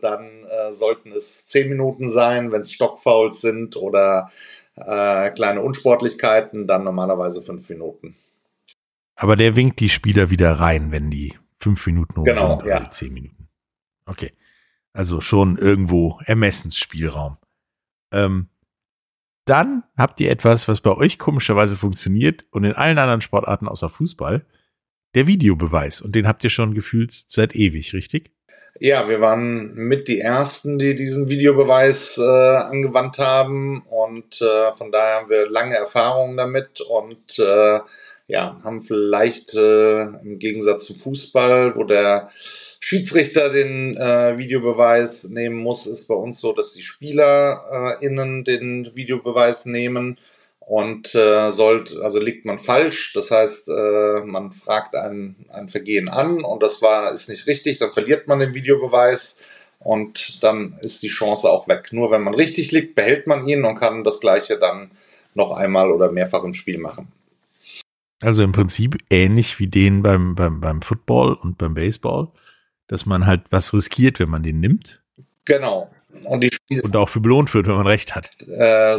dann 0.00 0.44
äh, 0.44 0.72
sollten 0.72 1.12
es 1.12 1.46
zehn 1.46 1.68
Minuten 1.68 2.10
sein. 2.10 2.52
Wenn 2.52 2.62
es 2.62 2.72
Stockfouls 2.72 3.42
sind 3.42 3.76
oder 3.76 4.30
äh, 4.76 5.30
kleine 5.30 5.60
Unsportlichkeiten, 5.60 6.66
dann 6.66 6.84
normalerweise 6.84 7.42
fünf 7.42 7.68
Minuten. 7.68 8.16
Aber 9.14 9.36
der 9.36 9.56
winkt 9.56 9.78
die 9.80 9.90
Spieler 9.90 10.30
wieder 10.30 10.52
rein, 10.52 10.90
wenn 10.90 11.10
die 11.10 11.34
fünf 11.58 11.86
Minuten 11.86 12.20
hoch 12.20 12.24
genau, 12.24 12.56
sind 12.58 12.68
ja. 12.68 12.90
zehn 12.90 13.12
Minuten. 13.12 13.48
Okay. 14.06 14.32
Also 14.92 15.20
schon 15.20 15.58
irgendwo 15.58 16.18
Ermessensspielraum. 16.24 17.36
Ähm, 18.12 18.48
dann 19.46 19.84
habt 19.96 20.20
ihr 20.20 20.30
etwas, 20.30 20.66
was 20.68 20.80
bei 20.80 20.90
euch 20.90 21.18
komischerweise 21.18 21.76
funktioniert 21.76 22.46
und 22.50 22.64
in 22.64 22.72
allen 22.72 22.98
anderen 22.98 23.20
Sportarten 23.20 23.68
außer 23.68 23.88
Fußball, 23.88 24.44
der 25.14 25.26
Videobeweis. 25.26 26.00
Und 26.00 26.14
den 26.14 26.26
habt 26.26 26.42
ihr 26.44 26.50
schon 26.50 26.74
gefühlt 26.74 27.24
seit 27.28 27.54
ewig, 27.54 27.94
richtig? 27.94 28.32
Ja, 28.78 29.08
wir 29.08 29.20
waren 29.20 29.72
mit 29.74 30.08
die 30.08 30.20
Ersten, 30.20 30.78
die 30.78 30.96
diesen 30.96 31.28
Videobeweis 31.30 32.18
äh, 32.18 32.56
angewandt 32.56 33.18
haben 33.18 33.82
und 33.88 34.42
äh, 34.42 34.72
von 34.74 34.92
daher 34.92 35.20
haben 35.20 35.30
wir 35.30 35.48
lange 35.48 35.76
Erfahrungen 35.76 36.36
damit 36.36 36.80
und 36.82 37.38
äh, 37.38 37.80
ja, 38.28 38.58
haben 38.64 38.82
vielleicht 38.82 39.54
äh, 39.54 40.02
im 40.02 40.38
Gegensatz 40.38 40.86
zum 40.86 40.96
Fußball, 40.96 41.76
wo 41.76 41.84
der 41.84 42.30
Schiedsrichter 42.80 43.50
den 43.50 43.96
äh, 43.96 44.38
Videobeweis 44.38 45.24
nehmen 45.24 45.56
muss, 45.56 45.86
ist 45.86 46.08
bei 46.08 46.14
uns 46.14 46.40
so, 46.40 46.52
dass 46.52 46.72
die 46.72 46.82
SpielerInnen 46.82 48.40
äh, 48.40 48.44
den 48.44 48.94
Videobeweis 48.94 49.66
nehmen 49.66 50.18
und 50.58 51.14
äh, 51.14 51.52
sollte, 51.52 52.02
also 52.02 52.20
liegt 52.20 52.44
man 52.44 52.58
falsch, 52.58 53.12
das 53.12 53.30
heißt, 53.30 53.68
äh, 53.68 54.20
man 54.24 54.52
fragt 54.52 54.96
ein, 54.96 55.46
ein 55.48 55.68
Vergehen 55.68 56.08
an 56.08 56.42
und 56.42 56.62
das 56.62 56.82
war, 56.82 57.12
ist 57.12 57.28
nicht 57.28 57.46
richtig, 57.46 57.78
dann 57.78 57.92
verliert 57.92 58.26
man 58.26 58.40
den 58.40 58.54
Videobeweis 58.54 59.42
und 59.78 60.42
dann 60.42 60.76
ist 60.80 61.02
die 61.04 61.08
Chance 61.08 61.48
auch 61.48 61.68
weg. 61.68 61.92
Nur 61.92 62.10
wenn 62.10 62.22
man 62.22 62.34
richtig 62.34 62.72
liegt, 62.72 62.96
behält 62.96 63.28
man 63.28 63.46
ihn 63.46 63.64
und 63.64 63.76
kann 63.76 64.02
das 64.02 64.20
gleiche 64.20 64.58
dann 64.58 64.90
noch 65.34 65.52
einmal 65.52 65.92
oder 65.92 66.10
mehrfach 66.10 66.42
im 66.42 66.54
Spiel 66.54 66.78
machen. 66.78 67.12
Also 68.20 68.42
im 68.42 68.52
Prinzip 68.52 68.96
ähnlich 69.10 69.58
wie 69.58 69.66
den 69.66 70.02
beim, 70.02 70.34
beim, 70.34 70.60
beim 70.60 70.82
Football 70.82 71.34
und 71.34 71.58
beim 71.58 71.74
Baseball, 71.74 72.28
dass 72.86 73.04
man 73.04 73.26
halt 73.26 73.42
was 73.50 73.74
riskiert, 73.74 74.20
wenn 74.20 74.30
man 74.30 74.42
den 74.42 74.60
nimmt. 74.60 75.02
Genau. 75.44 75.90
Und, 76.24 76.42
die 76.42 76.50
Spiel 76.50 76.80
und 76.80 76.96
auch 76.96 77.10
für 77.10 77.20
belohnt 77.20 77.52
wird, 77.52 77.66
wenn 77.66 77.76
man 77.76 77.86
recht 77.86 78.14
hat. 78.14 78.30
Äh, 78.48 78.96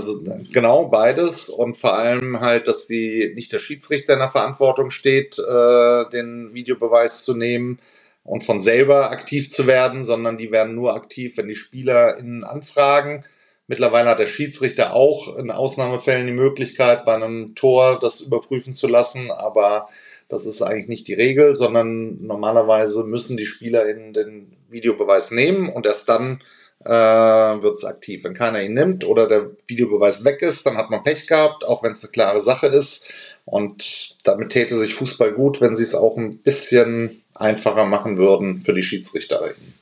genau, 0.52 0.86
beides. 0.86 1.50
Und 1.50 1.76
vor 1.76 1.98
allem 1.98 2.40
halt, 2.40 2.68
dass 2.68 2.86
die 2.86 3.32
nicht 3.34 3.52
der 3.52 3.60
Schiedsrichter 3.60 4.14
in 4.14 4.20
der 4.20 4.30
Verantwortung 4.30 4.92
steht, 4.92 5.38
äh, 5.40 6.10
den 6.12 6.54
Videobeweis 6.54 7.24
zu 7.24 7.34
nehmen 7.34 7.80
und 8.24 8.44
von 8.44 8.62
selber 8.62 9.10
aktiv 9.10 9.50
zu 9.50 9.66
werden, 9.66 10.04
sondern 10.04 10.38
die 10.38 10.52
werden 10.52 10.76
nur 10.76 10.96
aktiv, 10.96 11.38
wenn 11.38 11.48
die 11.48 11.56
SpielerInnen 11.56 12.44
anfragen. 12.44 13.24
Mittlerweile 13.68 14.10
hat 14.10 14.20
der 14.20 14.28
Schiedsrichter 14.28 14.94
auch 14.94 15.38
in 15.38 15.52
Ausnahmefällen 15.52 16.26
die 16.26 16.34
Möglichkeit, 16.34 17.06
bei 17.06 17.16
einem 17.16 17.54
Tor 17.54 18.00
das 18.00 18.22
überprüfen 18.22 18.74
zu 18.74 18.88
lassen, 18.88 19.30
aber 19.30 19.88
das 20.30 20.46
ist 20.46 20.62
eigentlich 20.62 20.88
nicht 20.88 21.08
die 21.08 21.14
Regel, 21.14 21.54
sondern 21.54 22.22
normalerweise 22.26 23.04
müssen 23.04 23.38
die 23.38 23.46
SpielerInnen 23.46 24.14
den 24.14 24.58
Videobeweis 24.70 25.32
nehmen 25.32 25.70
und 25.70 25.86
erst 25.86 26.08
dann 26.08 26.42
äh, 26.84 26.90
wird 26.90 27.78
es 27.78 27.84
aktiv. 27.84 28.24
Wenn 28.24 28.34
keiner 28.34 28.64
ihn 28.64 28.74
nimmt 28.74 29.06
oder 29.06 29.28
der 29.28 29.52
Videobeweis 29.68 30.24
weg 30.24 30.42
ist, 30.42 30.66
dann 30.66 30.78
hat 30.78 30.90
man 30.90 31.04
Pech 31.04 31.28
gehabt, 31.28 31.66
auch 31.66 31.84
wenn 31.84 31.92
es 31.92 32.04
eine 32.04 32.12
klare 32.12 32.40
Sache 32.40 32.68
ist. 32.68 33.12
Und 33.46 34.16
damit 34.26 34.50
täte 34.50 34.76
sich 34.76 34.94
Fußball 34.94 35.34
gut, 35.34 35.62
wenn 35.62 35.76
sie 35.76 35.84
es 35.84 35.96
auch 35.96 36.18
ein 36.18 36.40
bisschen 36.40 37.24
einfacher 37.34 37.86
machen 37.86 38.18
würden 38.18 38.60
für 38.60 38.74
die 38.74 38.84
Schiedsrichterinnen. 38.84 39.74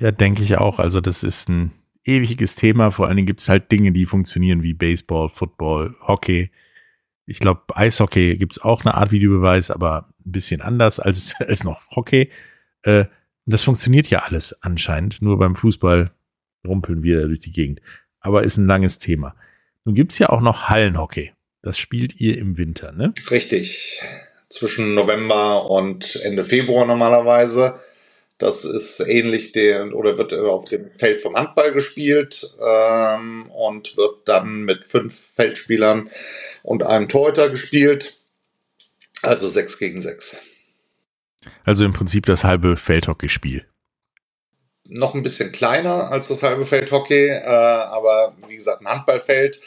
Ja, 0.00 0.10
denke 0.10 0.42
ich 0.42 0.56
auch. 0.56 0.78
Also 0.78 1.00
das 1.00 1.22
ist 1.22 1.48
ein 1.48 1.72
ewiges 2.04 2.54
Thema. 2.54 2.90
Vor 2.90 3.06
allen 3.06 3.16
Dingen 3.16 3.26
gibt 3.26 3.40
es 3.40 3.48
halt 3.48 3.70
Dinge, 3.70 3.92
die 3.92 4.06
funktionieren 4.06 4.62
wie 4.62 4.74
Baseball, 4.74 5.28
Football, 5.28 5.94
Hockey. 6.00 6.50
Ich 7.26 7.38
glaube, 7.38 7.62
Eishockey 7.74 8.36
gibt 8.36 8.56
es 8.56 8.62
auch 8.62 8.84
eine 8.84 8.94
Art 8.94 9.12
Videobeweis, 9.12 9.70
aber 9.70 10.08
ein 10.24 10.32
bisschen 10.32 10.60
anders 10.60 11.00
als, 11.00 11.34
als 11.40 11.64
noch 11.64 11.80
Hockey. 11.90 12.30
Äh, 12.82 13.04
das 13.46 13.64
funktioniert 13.64 14.08
ja 14.08 14.20
alles 14.20 14.56
anscheinend. 14.62 15.22
Nur 15.22 15.38
beim 15.38 15.56
Fußball 15.56 16.12
rumpeln 16.66 17.02
wir 17.02 17.26
durch 17.26 17.40
die 17.40 17.52
Gegend. 17.52 17.80
Aber 18.20 18.44
ist 18.44 18.56
ein 18.56 18.66
langes 18.66 18.98
Thema. 18.98 19.34
Nun 19.84 19.94
gibt's 19.94 20.18
ja 20.18 20.28
auch 20.28 20.40
noch 20.40 20.68
Hallenhockey. 20.68 21.32
Das 21.62 21.78
spielt 21.78 22.20
ihr 22.20 22.38
im 22.38 22.56
Winter, 22.56 22.92
ne? 22.92 23.12
Richtig. 23.30 24.00
Zwischen 24.48 24.94
November 24.94 25.70
und 25.70 26.16
Ende 26.22 26.44
Februar 26.44 26.86
normalerweise. 26.86 27.80
Das 28.42 28.64
ist 28.64 28.98
ähnlich 28.98 29.52
der 29.52 29.94
oder 29.94 30.18
wird 30.18 30.34
auf 30.34 30.64
dem 30.64 30.90
Feld 30.90 31.20
vom 31.20 31.36
Handball 31.36 31.70
gespielt 31.70 32.56
ähm, 32.60 33.48
und 33.52 33.96
wird 33.96 34.26
dann 34.26 34.64
mit 34.64 34.84
fünf 34.84 35.16
Feldspielern 35.16 36.10
und 36.64 36.82
einem 36.82 37.08
Torhüter 37.08 37.50
gespielt. 37.50 38.20
Also 39.22 39.48
sechs 39.48 39.78
gegen 39.78 40.00
sechs. 40.00 40.36
Also 41.64 41.84
im 41.84 41.92
Prinzip 41.92 42.26
das 42.26 42.42
halbe 42.42 42.76
Feldhockeyspiel. 42.76 43.64
Noch 44.88 45.14
ein 45.14 45.22
bisschen 45.22 45.52
kleiner 45.52 46.10
als 46.10 46.26
das 46.26 46.42
halbe 46.42 46.66
Feldhockey, 46.66 47.28
äh, 47.28 47.44
aber 47.44 48.34
wie 48.48 48.56
gesagt 48.56 48.80
ein 48.80 48.88
Handballfeld. 48.88 49.60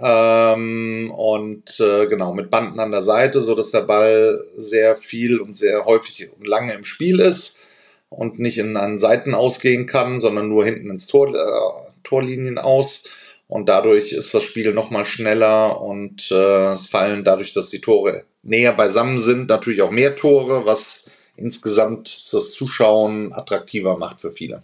Ähm, 0.00 1.12
und 1.16 1.78
äh, 1.78 2.08
genau 2.08 2.34
mit 2.34 2.50
Banden 2.50 2.80
an 2.80 2.90
der 2.90 3.02
Seite, 3.02 3.40
so 3.40 3.54
dass 3.54 3.70
der 3.70 3.82
Ball 3.82 4.44
sehr 4.56 4.96
viel 4.96 5.38
und 5.38 5.56
sehr 5.56 5.84
häufig 5.84 6.28
und 6.36 6.48
lange 6.48 6.74
im 6.74 6.82
Spiel 6.82 7.20
ist 7.20 7.67
und 8.08 8.38
nicht 8.38 8.58
in 8.58 8.76
an 8.76 8.98
Seiten 8.98 9.34
ausgehen 9.34 9.86
kann, 9.86 10.18
sondern 10.18 10.48
nur 10.48 10.64
hinten 10.64 10.90
ins 10.90 11.06
Tor, 11.06 11.34
äh, 11.34 11.92
Torlinien 12.02 12.58
aus. 12.58 13.04
Und 13.46 13.68
dadurch 13.68 14.12
ist 14.12 14.34
das 14.34 14.44
Spiel 14.44 14.74
nochmal 14.74 15.06
schneller 15.06 15.80
und 15.80 16.30
äh, 16.30 16.72
es 16.72 16.86
fallen 16.86 17.24
dadurch, 17.24 17.54
dass 17.54 17.70
die 17.70 17.80
Tore 17.80 18.24
näher 18.42 18.72
beisammen 18.72 19.18
sind, 19.18 19.48
natürlich 19.48 19.82
auch 19.82 19.90
mehr 19.90 20.16
Tore, 20.16 20.66
was 20.66 21.18
insgesamt 21.36 22.32
das 22.32 22.50
Zuschauen 22.52 23.32
attraktiver 23.32 23.96
macht 23.96 24.20
für 24.20 24.32
viele. 24.32 24.62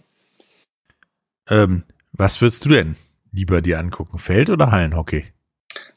Ähm, 1.49 1.83
was 2.11 2.41
würdest 2.41 2.65
du 2.65 2.69
denn 2.69 2.95
lieber 3.31 3.61
dir 3.61 3.79
angucken, 3.79 4.19
Feld- 4.19 4.49
oder 4.49 4.71
Hallenhockey? 4.71 5.25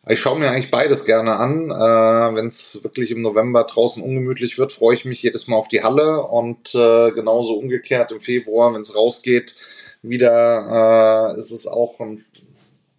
Ich 0.09 0.21
schaue 0.21 0.39
mir 0.39 0.51
eigentlich 0.51 0.71
beides 0.71 1.05
gerne 1.05 1.37
an. 1.37 1.71
Äh, 1.71 2.37
Wenn 2.37 2.47
es 2.47 2.83
wirklich 2.83 3.11
im 3.11 3.23
November 3.23 3.65
draußen 3.65 4.03
ungemütlich 4.03 4.59
wird, 4.59 4.73
freue 4.73 4.95
ich 4.95 5.05
mich 5.05 5.23
jedes 5.23 5.49
Mal 5.49 5.57
auf 5.57 5.69
die 5.69 5.83
Halle 5.83 6.23
und 6.23 6.75
äh, 6.75 7.11
genauso 7.13 7.55
umgekehrt 7.59 8.13
im 8.13 8.21
Februar, 8.21 8.73
wenn 8.73 8.81
es 8.81 8.97
rausgeht, 8.97 9.55
wieder 10.03 11.35
äh, 11.35 11.39
ist 11.39 11.51
es 11.51 11.67
auch 11.67 12.01
ein 12.01 12.25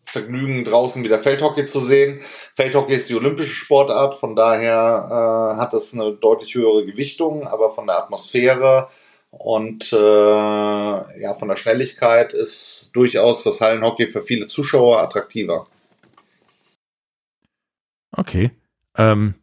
Vergnügen, 0.05 0.65
draußen 0.65 1.03
wieder 1.03 1.19
Feldhockey 1.19 1.65
zu 1.65 1.79
sehen. 1.79 2.21
Feldhockey 2.55 2.93
ist 2.93 3.09
die 3.09 3.15
olympische 3.15 3.53
Sportart, 3.53 4.15
von 4.15 4.35
daher 4.35 5.55
äh, 5.55 5.59
hat 5.59 5.73
das 5.73 5.93
eine 5.93 6.13
deutlich 6.13 6.55
höhere 6.55 6.85
Gewichtung, 6.85 7.47
aber 7.47 7.69
von 7.69 7.87
der 7.87 7.97
Atmosphäre 7.97 8.87
und 9.31 9.93
äh, 9.93 9.95
ja, 9.97 11.33
von 11.37 11.49
der 11.49 11.55
Schnelligkeit 11.55 12.33
ist 12.33 12.91
durchaus 12.93 13.43
das 13.43 13.61
Hallenhockey 13.61 14.07
für 14.07 14.21
viele 14.21 14.47
Zuschauer 14.47 14.99
attraktiver. 14.99 15.67
Okay. 18.19 18.51
Ähm, 18.97 19.35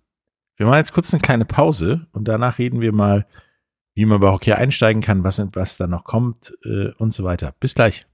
wir 0.57 0.67
machen 0.67 0.79
jetzt 0.79 0.93
kurz 0.93 1.13
eine 1.13 1.23
kleine 1.23 1.47
Pause 1.47 2.07
und 2.13 2.29
danach 2.29 2.59
reden 2.59 2.83
wir 2.83 2.93
mal, 2.93 3.27
wie 3.95 4.05
man 4.05 4.21
bei 4.21 4.29
Hockey 4.29 4.53
einsteigen 4.53 5.01
kann, 5.01 5.25
was, 5.25 5.43
was 5.55 5.79
da 5.79 5.87
noch 5.87 6.05
kommt 6.05 6.53
äh, 6.63 6.91
und 6.99 7.15
so 7.15 7.25
weiter. 7.25 7.55
Bis 7.59 7.75
gleich. 7.75 8.07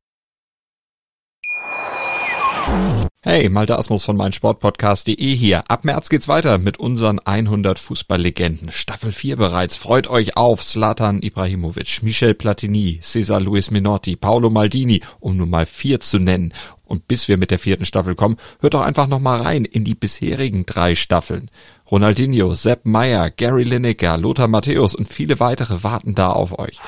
Hey, 3.24 3.48
Malte 3.48 3.76
Asmus 3.76 4.04
von 4.04 4.16
meinsportpodcast.de 4.16 5.34
hier. 5.34 5.64
Ab 5.68 5.84
März 5.84 6.08
geht's 6.08 6.28
weiter 6.28 6.58
mit 6.58 6.78
unseren 6.78 7.18
100 7.18 7.78
Fußballlegenden. 7.78 8.70
Staffel 8.70 9.12
4 9.12 9.36
bereits. 9.36 9.76
Freut 9.76 10.08
euch 10.08 10.36
auf 10.36 10.64
Zlatan 10.64 11.22
Ibrahimovic, 11.22 12.02
Michel 12.02 12.34
Platini, 12.34 13.00
Cesar 13.02 13.40
Luis 13.40 13.70
Minotti, 13.70 14.16
Paolo 14.16 14.48
Maldini, 14.48 15.02
um 15.20 15.36
nur 15.36 15.46
mal 15.46 15.66
vier 15.66 16.00
zu 16.00 16.18
nennen. 16.18 16.52
Und 16.92 17.08
bis 17.08 17.26
wir 17.26 17.38
mit 17.38 17.50
der 17.50 17.58
vierten 17.58 17.86
Staffel 17.86 18.14
kommen, 18.14 18.36
hört 18.60 18.74
doch 18.74 18.82
einfach 18.82 19.06
noch 19.06 19.18
mal 19.18 19.40
rein 19.40 19.64
in 19.64 19.82
die 19.82 19.94
bisherigen 19.94 20.66
drei 20.66 20.94
Staffeln. 20.94 21.50
Ronaldinho, 21.90 22.52
Sepp 22.52 22.84
Meyer, 22.84 23.30
Gary 23.30 23.62
Lineker, 23.62 24.18
Lothar 24.18 24.46
Matthäus 24.46 24.94
und 24.94 25.08
viele 25.08 25.40
weitere 25.40 25.82
warten 25.82 26.14
da 26.14 26.28
auf 26.32 26.58
euch. 26.58 26.78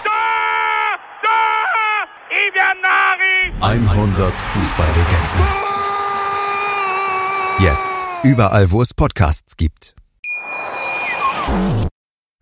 100 3.62 4.34
Fußballlegenden. 4.34 5.46
Jetzt. 7.60 7.96
Überall, 8.24 8.70
wo 8.70 8.82
es 8.82 8.92
Podcasts 8.92 9.56
gibt. 9.56 9.94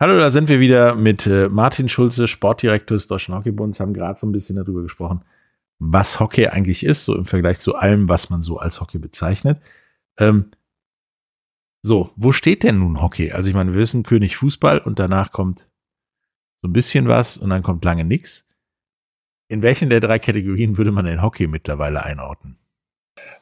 Hallo, 0.01 0.19
da 0.19 0.31
sind 0.31 0.49
wir 0.49 0.59
wieder 0.59 0.95
mit 0.95 1.27
äh, 1.27 1.47
Martin 1.47 1.87
Schulze, 1.87 2.27
Sportdirektor 2.27 2.97
des 2.97 3.07
Deutschen 3.07 3.33
Hockeybunds, 3.33 3.79
haben 3.79 3.93
gerade 3.93 4.19
so 4.19 4.27
ein 4.27 4.33
bisschen 4.33 4.57
darüber 4.57 4.81
gesprochen, 4.81 5.21
was 5.85 6.19
Hockey 6.19 6.47
eigentlich 6.47 6.85
ist, 6.85 7.03
so 7.03 7.15
im 7.15 7.25
Vergleich 7.25 7.59
zu 7.59 7.75
allem, 7.75 8.07
was 8.07 8.29
man 8.29 8.41
so 8.41 8.57
als 8.57 8.79
Hockey 8.79 8.99
bezeichnet. 8.99 9.61
Ähm, 10.17 10.51
so, 11.81 12.11
wo 12.15 12.31
steht 12.31 12.63
denn 12.63 12.79
nun 12.79 13.01
Hockey? 13.01 13.31
Also 13.31 13.49
ich 13.49 13.55
meine, 13.55 13.73
wir 13.73 13.79
wissen 13.79 14.03
König 14.03 14.37
Fußball 14.37 14.79
und 14.79 14.99
danach 14.99 15.31
kommt 15.31 15.67
so 16.61 16.69
ein 16.69 16.73
bisschen 16.73 17.09
was 17.09 17.37
und 17.37 17.49
dann 17.49 17.63
kommt 17.63 17.83
lange 17.83 18.05
nichts. 18.05 18.47
In 19.49 19.61
welchen 19.61 19.89
der 19.89 19.99
drei 19.99 20.19
Kategorien 20.19 20.77
würde 20.77 20.93
man 20.93 21.05
den 21.05 21.21
Hockey 21.21 21.47
mittlerweile 21.47 22.03
einordnen? 22.03 22.57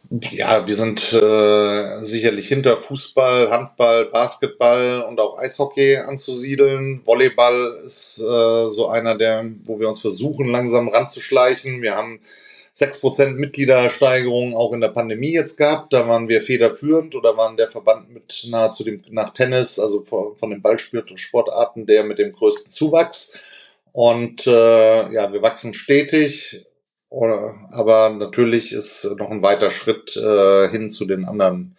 Ja, 0.10 0.68
wir 0.68 0.75
sind 0.75 1.13
äh, 1.13 2.04
sicherlich 2.04 2.50
hinter 2.50 2.75
Fußball, 2.75 3.50
Handball, 3.50 4.08
Basketball 4.08 5.01
und 5.04 5.22
auch 5.22 5.38
Eishockey 5.38 5.96
anzusiedeln. 5.96 7.01
Volleyball 7.06 7.82
ist 7.86 8.18
äh, 8.20 8.70
so 8.70 8.90
einer 8.90 9.18
der, 9.18 9.46
wo 9.63 9.80
wir 9.80 9.88
uns 9.88 10.01
versuchen, 10.01 10.50
langsam 10.50 10.90
ranzuschleichen. 10.90 11.82
Wir 11.82 11.96
haben 11.96 12.20
6% 12.75 13.36
Mitgliedersteigerung 13.36 14.54
auch 14.54 14.74
in 14.74 14.82
der 14.82 14.90
Pandemie 14.90 15.32
jetzt 15.32 15.56
gehabt. 15.58 15.94
Da 15.94 16.06
waren 16.10 16.28
wir 16.28 16.42
federführend 16.42 17.16
oder 17.16 17.38
waren 17.38 17.56
der 17.56 17.70
Verband 17.70 18.10
mit 18.13 18.48
nahezu 18.50 18.84
dem, 18.84 19.01
nach 19.12 19.30
Tennis, 19.30 19.80
also 19.80 20.04
von, 20.04 20.36
von 20.36 20.50
den 20.50 20.62
Ballsportarten, 20.62 21.86
der 21.86 22.04
mit 22.04 22.20
dem 22.20 22.34
größten 22.34 22.70
Zuwachs. 22.70 23.40
Und 23.94 24.46
äh, 24.46 25.13
ja, 25.13 25.32
wir 25.32 25.42
wachsen 25.42 25.74
stetig 25.74 26.66
aber 27.12 28.10
natürlich 28.10 28.72
ist 28.72 29.15
noch 29.18 29.30
ein 29.30 29.41
weiter 29.41 29.70
Schritt 29.70 30.15
äh, 30.15 30.70
hin 30.70 30.89
zu 30.89 31.06
den 31.06 31.25
anderen 31.25 31.75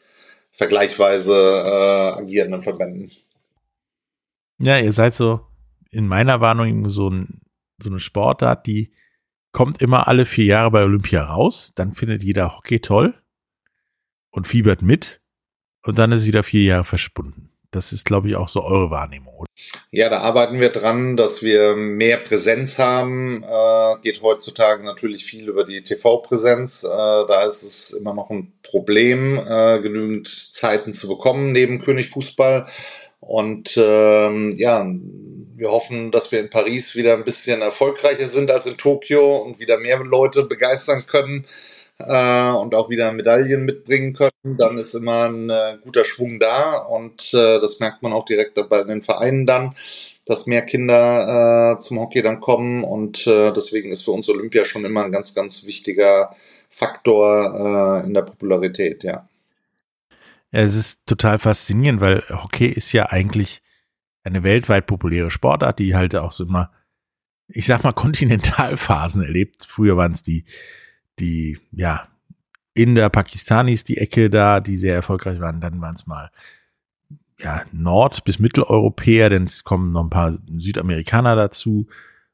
vergleichsweise 0.51 1.33
äh, 1.35 2.21
agierenden 2.21 2.61
Verbänden. 2.61 3.11
Ja, 4.59 4.79
ihr 4.79 4.93
seid 4.93 5.15
so 5.15 5.41
in 5.91 6.07
meiner 6.07 6.41
Warnung 6.41 6.89
so, 6.91 7.09
ein, 7.09 7.41
so 7.79 7.91
eine 7.91 8.01
Sportart, 8.01 8.67
die 8.67 8.93
kommt 9.53 9.81
immer 9.83 10.09
alle 10.09 10.25
vier 10.25 10.45
Jahre 10.45 10.71
bei 10.71 10.85
Olympia 10.85 11.25
raus, 11.25 11.73
dann 11.75 11.93
findet 11.93 12.23
jeder 12.23 12.57
Hockey 12.57 12.81
toll 12.81 13.15
und 14.31 14.47
fiebert 14.47 14.83
mit 14.83 15.21
und 15.83 15.99
dann 15.99 16.13
ist 16.13 16.27
wieder 16.27 16.43
vier 16.43 16.63
Jahre 16.65 16.85
verschwunden. 16.85 17.52
Das 17.73 17.93
ist, 17.95 18.05
glaube 18.05 18.29
ich, 18.29 18.37
auch 18.37 18.51
so 18.51 18.63
eure 18.63 18.91
Wahrnehmung. 18.91 19.35
Oder? 19.35 19.47
Ja, 19.91 20.11
da 20.11 20.19
arbeiten 20.19 20.61
wir 20.61 20.69
dran, 20.69 21.17
dass 21.17 21.43
wir 21.43 21.75
mehr 21.75 22.19
Präsenz 22.19 22.79
haben. 22.79 23.43
Äh, 23.43 24.01
geht 24.03 24.21
heutzutage 24.23 24.85
natürlich 24.85 25.25
viel 25.25 25.49
über 25.49 25.65
die 25.65 25.83
TV-Präsenz. 25.83 26.85
Äh, 26.85 26.89
da 26.89 27.45
ist 27.45 27.63
es 27.63 27.93
immer 27.93 28.13
noch 28.13 28.29
ein 28.29 28.53
Problem, 28.63 29.39
äh, 29.39 29.81
genügend 29.81 30.29
Zeiten 30.29 30.93
zu 30.93 31.09
bekommen 31.09 31.53
neben 31.53 31.81
König 31.81 32.11
Fußball. 32.11 32.67
Und 33.21 33.75
ähm, 33.79 34.51
ja, 34.51 34.85
wir 35.57 35.71
hoffen, 35.71 36.11
dass 36.11 36.31
wir 36.31 36.41
in 36.41 36.51
Paris 36.51 36.95
wieder 36.95 37.15
ein 37.15 37.25
bisschen 37.25 37.63
erfolgreicher 37.63 38.27
sind 38.27 38.51
als 38.51 38.67
in 38.67 38.77
Tokio 38.77 39.37
und 39.37 39.59
wieder 39.59 39.79
mehr 39.79 39.99
Leute 39.99 40.43
begeistern 40.43 41.07
können 41.07 41.47
äh, 41.99 42.51
und 42.51 42.75
auch 42.75 42.91
wieder 42.91 43.13
Medaillen 43.13 43.65
mitbringen 43.65 44.15
können. 44.15 44.31
Dann 44.59 44.79
ist 44.79 44.95
immer 44.95 45.29
ein 45.29 45.51
äh, 45.51 45.79
guter 45.85 46.05
Schwung 46.05 46.39
da 46.39 46.79
und 46.79 47.33
äh, 47.35 47.61
das 47.61 47.81
merkt 47.81 48.03
man 48.03 48.13
auch 48.13 48.25
direkt 48.25 48.59
bei 48.69 48.85
den 48.85 49.03
Vereinen 49.03 49.47
dann, 49.47 49.75
dass 50.27 50.47
mehr 50.47 50.63
Kinder 50.63 51.75
äh, 51.77 51.79
zum 51.81 52.01
Hockey 52.01 52.23
dann 52.23 52.41
kommen 52.41 52.85
und 52.85 53.27
äh, 53.27 53.53
deswegen 53.53 53.91
ist 53.91 54.05
für 54.05 54.13
uns 54.13 54.29
Olympia 54.29 54.65
schon 54.65 54.85
immer 54.85 55.05
ein 55.05 55.13
ganz, 55.13 55.35
ganz 55.35 55.65
wichtiger 55.67 56.35
Faktor 56.69 58.03
äh, 58.03 58.07
in 58.07 58.15
der 58.15 58.23
Popularität, 58.23 59.05
ja. 59.05 59.29
Ja, 60.53 60.61
es 60.61 60.75
ist 60.75 61.07
total 61.07 61.39
faszinierend, 61.39 62.01
weil 62.01 62.23
Hockey 62.29 62.67
ist 62.67 62.93
ja 62.93 63.07
eigentlich 63.07 63.63
eine 64.23 64.43
weltweit 64.43 64.87
populäre 64.87 65.31
Sportart, 65.31 65.79
die 65.79 65.95
halt 65.95 66.15
auch 66.15 66.33
so 66.33 66.45
immer, 66.45 66.71
ich 67.49 67.67
sag 67.67 67.83
mal, 67.85 67.93
Kontinentalphasen 67.95 69.23
erlebt. 69.23 69.67
Früher 69.67 69.97
waren 69.97 70.13
es 70.13 70.23
die, 70.23 70.45
die, 71.19 71.59
ja, 71.73 72.09
Inder, 72.75 73.11
Pakistanis, 73.11 73.85
die 73.85 73.99
Ecke 73.99 74.31
da, 74.31 74.61
die 74.61 74.77
sehr 74.77 74.95
erfolgreich 74.95 75.41
waren. 75.41 75.61
Dann 75.61 75.81
waren 75.81 75.95
es 75.95 76.07
mal, 76.07 76.31
ja, 77.39 77.63
Nord- 77.73 78.25
bis 78.25 78.39
Mitteleuropäer, 78.39 79.29
denn 79.29 79.45
es 79.45 79.65
kommen 79.65 79.93
noch 79.93 80.05
ein 80.05 80.11
paar 80.11 80.39
Südamerikaner 80.47 81.37
dazu 81.37 81.87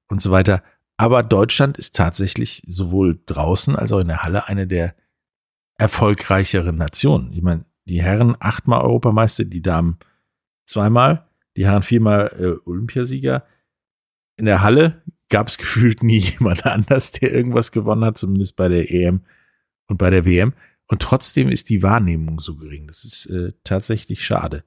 und 0.08 0.20
so 0.20 0.30
weiter. 0.30 0.62
Aber 0.96 1.22
Deutschland 1.22 1.78
ist 1.78 1.96
tatsächlich 1.96 2.62
sowohl 2.66 3.20
draußen 3.26 3.76
als 3.76 3.92
auch 3.92 4.00
in 4.00 4.08
der 4.08 4.22
Halle 4.22 4.48
eine 4.48 4.66
der 4.66 4.94
erfolgreicheren 5.78 6.76
Nationen. 6.76 7.32
Ich 7.32 7.42
meine, 7.42 7.64
die 7.86 8.02
Herren 8.02 8.36
achtmal 8.38 8.82
Europameister, 8.82 9.44
die 9.44 9.62
Damen 9.62 9.98
zweimal, 10.66 11.26
die 11.56 11.66
Herren 11.66 11.82
viermal 11.82 12.30
äh, 12.38 12.68
Olympiasieger. 12.68 13.44
In 14.38 14.46
der 14.46 14.62
Halle 14.62 15.02
gab 15.28 15.48
es 15.48 15.58
gefühlt 15.58 16.02
nie 16.02 16.18
jemand 16.18 16.64
anders, 16.64 17.12
der 17.12 17.32
irgendwas 17.32 17.72
gewonnen 17.72 18.04
hat, 18.04 18.18
zumindest 18.18 18.56
bei 18.56 18.68
der 18.68 18.90
EM 18.90 19.20
und 19.88 19.98
bei 19.98 20.10
der 20.10 20.24
WM. 20.24 20.54
Und 20.90 21.02
trotzdem 21.02 21.50
ist 21.50 21.68
die 21.68 21.82
Wahrnehmung 21.82 22.40
so 22.40 22.56
gering. 22.56 22.86
Das 22.86 23.04
ist 23.04 23.26
äh, 23.26 23.52
tatsächlich 23.62 24.24
schade. 24.24 24.64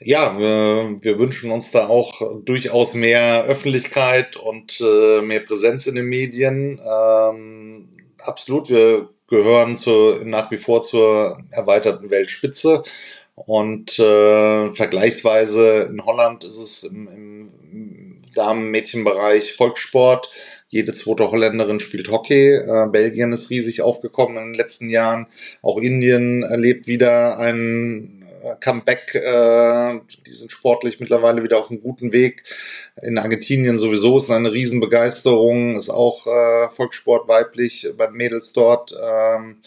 Ja, 0.00 0.38
wir, 0.38 0.98
wir 1.00 1.18
wünschen 1.18 1.50
uns 1.50 1.70
da 1.70 1.88
auch 1.88 2.20
durchaus 2.44 2.94
mehr 2.94 3.44
Öffentlichkeit 3.44 4.36
und 4.36 4.80
äh, 4.80 5.22
mehr 5.22 5.40
Präsenz 5.40 5.86
in 5.86 5.96
den 5.96 6.06
Medien. 6.06 6.80
Ähm, 6.80 7.90
absolut, 8.22 8.68
wir 8.68 9.08
gehören 9.28 9.76
zu, 9.76 10.20
nach 10.24 10.50
wie 10.50 10.58
vor 10.58 10.82
zur 10.82 11.38
erweiterten 11.50 12.10
Weltspitze. 12.10 12.82
Und 13.34 13.98
äh, 13.98 14.72
vergleichsweise 14.72 15.88
in 15.90 16.04
Holland 16.04 16.44
ist 16.44 16.58
es 16.58 16.82
im, 16.84 17.08
im 17.08 17.43
Damen-Mädchenbereich 18.34 19.54
Volkssport. 19.54 20.30
Jede 20.68 20.92
zweite 20.92 21.30
Holländerin 21.30 21.80
spielt 21.80 22.10
Hockey. 22.10 22.54
Äh, 22.54 22.88
Belgien 22.90 23.32
ist 23.32 23.50
riesig 23.50 23.82
aufgekommen 23.82 24.38
in 24.38 24.44
den 24.52 24.54
letzten 24.54 24.88
Jahren. 24.88 25.26
Auch 25.62 25.78
Indien 25.78 26.42
erlebt 26.42 26.86
wieder 26.86 27.38
ein 27.38 28.24
Comeback. 28.60 29.14
Äh, 29.14 30.00
die 30.26 30.30
sind 30.30 30.52
sportlich 30.52 31.00
mittlerweile 31.00 31.42
wieder 31.42 31.58
auf 31.58 31.70
einem 31.70 31.80
guten 31.80 32.12
Weg. 32.12 32.44
In 33.02 33.18
Argentinien 33.18 33.78
sowieso 33.78 34.18
ist 34.18 34.30
eine 34.30 34.52
Riesenbegeisterung, 34.52 35.76
ist 35.76 35.90
auch 35.90 36.26
äh, 36.26 36.68
Volkssport 36.68 37.28
weiblich 37.28 37.88
bei 37.96 38.10
Mädels 38.10 38.52
dort. 38.52 38.94
Ähm, 39.00 39.60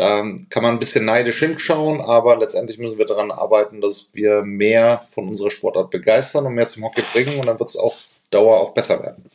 da 0.00 0.24
kann 0.48 0.62
man 0.62 0.72
ein 0.72 0.78
bisschen 0.78 1.04
neidisch 1.04 1.40
hinschauen, 1.40 2.00
aber 2.00 2.38
letztendlich 2.38 2.78
müssen 2.78 2.96
wir 2.96 3.04
daran 3.04 3.30
arbeiten, 3.30 3.82
dass 3.82 4.14
wir 4.14 4.40
mehr 4.42 4.98
von 4.98 5.28
unserer 5.28 5.50
Sportart 5.50 5.90
begeistern 5.90 6.46
und 6.46 6.54
mehr 6.54 6.68
zum 6.68 6.84
Hockey 6.84 7.02
bringen 7.12 7.38
und 7.38 7.46
dann 7.46 7.58
wird 7.58 7.68
es 7.68 7.76
auf 7.76 8.20
Dauer 8.30 8.60
auch 8.60 8.72
besser 8.72 9.02
werden. 9.02 9.26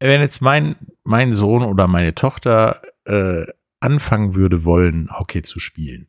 Wenn 0.00 0.22
jetzt 0.22 0.40
mein, 0.40 0.76
mein 1.04 1.34
Sohn 1.34 1.62
oder 1.64 1.86
meine 1.86 2.14
Tochter 2.14 2.80
äh, 3.04 3.44
anfangen 3.80 4.34
würde 4.34 4.64
wollen, 4.64 5.10
Hockey 5.18 5.42
zu 5.42 5.60
spielen, 5.60 6.08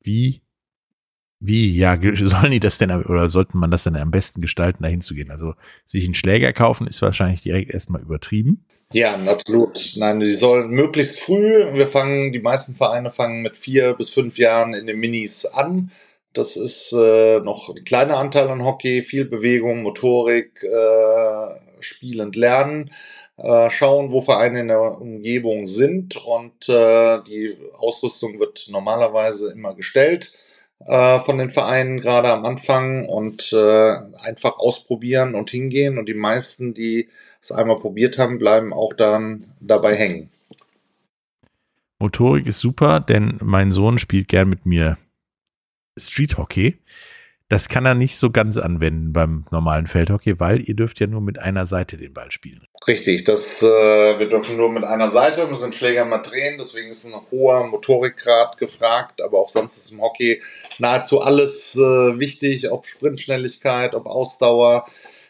wie, 0.00 0.42
wie, 1.46 1.76
ja, 1.76 1.98
sollen 2.14 2.52
die 2.52 2.60
das 2.60 2.78
denn, 2.78 2.90
oder 2.90 3.28
sollten 3.28 3.58
man 3.58 3.70
das 3.70 3.84
denn 3.84 3.96
am 3.96 4.10
besten 4.10 4.40
gestalten, 4.40 4.82
dahin 4.82 5.00
zu 5.00 5.14
gehen? 5.14 5.30
Also, 5.30 5.54
sich 5.86 6.04
einen 6.04 6.14
Schläger 6.14 6.52
kaufen 6.52 6.86
ist 6.86 7.02
wahrscheinlich 7.02 7.42
direkt 7.42 7.72
erstmal 7.72 8.02
übertrieben. 8.02 8.64
Ja, 8.92 9.14
absolut. 9.26 9.94
Nein, 9.96 10.20
die 10.20 10.32
sollen 10.32 10.70
möglichst 10.70 11.18
früh, 11.18 11.72
wir 11.74 11.86
fangen, 11.86 12.32
die 12.32 12.40
meisten 12.40 12.74
Vereine 12.74 13.10
fangen 13.10 13.42
mit 13.42 13.56
vier 13.56 13.94
bis 13.94 14.10
fünf 14.10 14.38
Jahren 14.38 14.74
in 14.74 14.86
den 14.86 14.98
Minis 14.98 15.44
an. 15.46 15.90
Das 16.32 16.56
ist 16.56 16.92
äh, 16.92 17.40
noch 17.40 17.68
ein 17.68 17.84
kleiner 17.84 18.18
Anteil 18.18 18.48
an 18.48 18.64
Hockey, 18.64 19.02
viel 19.02 19.24
Bewegung, 19.24 19.82
Motorik, 19.82 20.62
äh, 20.62 21.80
spielend 21.80 22.36
lernen, 22.36 22.90
äh, 23.36 23.70
schauen, 23.70 24.12
wo 24.12 24.20
Vereine 24.20 24.60
in 24.60 24.68
der 24.68 25.00
Umgebung 25.00 25.64
sind 25.64 26.16
und 26.16 26.68
äh, 26.68 27.20
die 27.22 27.56
Ausrüstung 27.74 28.38
wird 28.38 28.66
normalerweise 28.70 29.52
immer 29.52 29.74
gestellt 29.74 30.32
äh, 30.86 31.18
von 31.18 31.38
den 31.38 31.50
Vereinen 31.50 32.00
gerade 32.00 32.30
am 32.30 32.44
Anfang 32.44 33.06
und 33.06 33.52
äh, 33.52 33.94
einfach 34.22 34.58
ausprobieren 34.58 35.34
und 35.34 35.50
hingehen 35.50 35.98
und 35.98 36.06
die 36.08 36.14
meisten, 36.14 36.74
die 36.74 37.08
es 37.40 37.52
einmal 37.52 37.76
probiert 37.76 38.18
haben, 38.18 38.38
bleiben 38.38 38.72
auch 38.72 38.94
dann 38.94 39.44
dabei 39.60 39.94
hängen. 39.94 40.30
Motorik 41.98 42.46
ist 42.46 42.60
super, 42.60 43.00
denn 43.00 43.38
mein 43.40 43.72
Sohn 43.72 43.98
spielt 43.98 44.28
gern 44.28 44.48
mit 44.48 44.66
mir 44.66 44.98
Street 45.96 46.36
Hockey. 46.36 46.78
Das 47.48 47.68
kann 47.68 47.84
er 47.84 47.94
nicht 47.94 48.16
so 48.16 48.30
ganz 48.30 48.56
anwenden 48.56 49.12
beim 49.12 49.44
normalen 49.50 49.86
Feldhockey, 49.86 50.40
weil 50.40 50.66
ihr 50.66 50.74
dürft 50.74 50.98
ja 50.98 51.06
nur 51.06 51.20
mit 51.20 51.38
einer 51.38 51.66
Seite 51.66 51.98
den 51.98 52.14
Ball 52.14 52.30
spielen. 52.30 52.66
Richtig, 52.88 53.24
das, 53.24 53.62
äh, 53.62 54.18
wir 54.18 54.28
dürfen 54.28 54.56
nur 54.56 54.72
mit 54.72 54.84
einer 54.84 55.10
Seite, 55.10 55.46
müssen 55.46 55.64
den 55.64 55.72
Schläger 55.72 56.06
mal 56.06 56.18
drehen, 56.18 56.56
deswegen 56.58 56.88
ist 56.88 57.04
ein 57.04 57.12
hoher 57.30 57.66
Motorikgrad 57.66 58.56
gefragt, 58.56 59.20
aber 59.20 59.38
auch 59.38 59.50
sonst 59.50 59.76
ist 59.76 59.92
im 59.92 60.00
Hockey 60.00 60.42
nahezu 60.78 61.20
alles 61.20 61.76
äh, 61.76 62.18
wichtig, 62.18 62.70
ob 62.70 62.86
Sprintschnelligkeit, 62.86 63.94
ob 63.94 64.06
Ausdauer, 64.06 64.86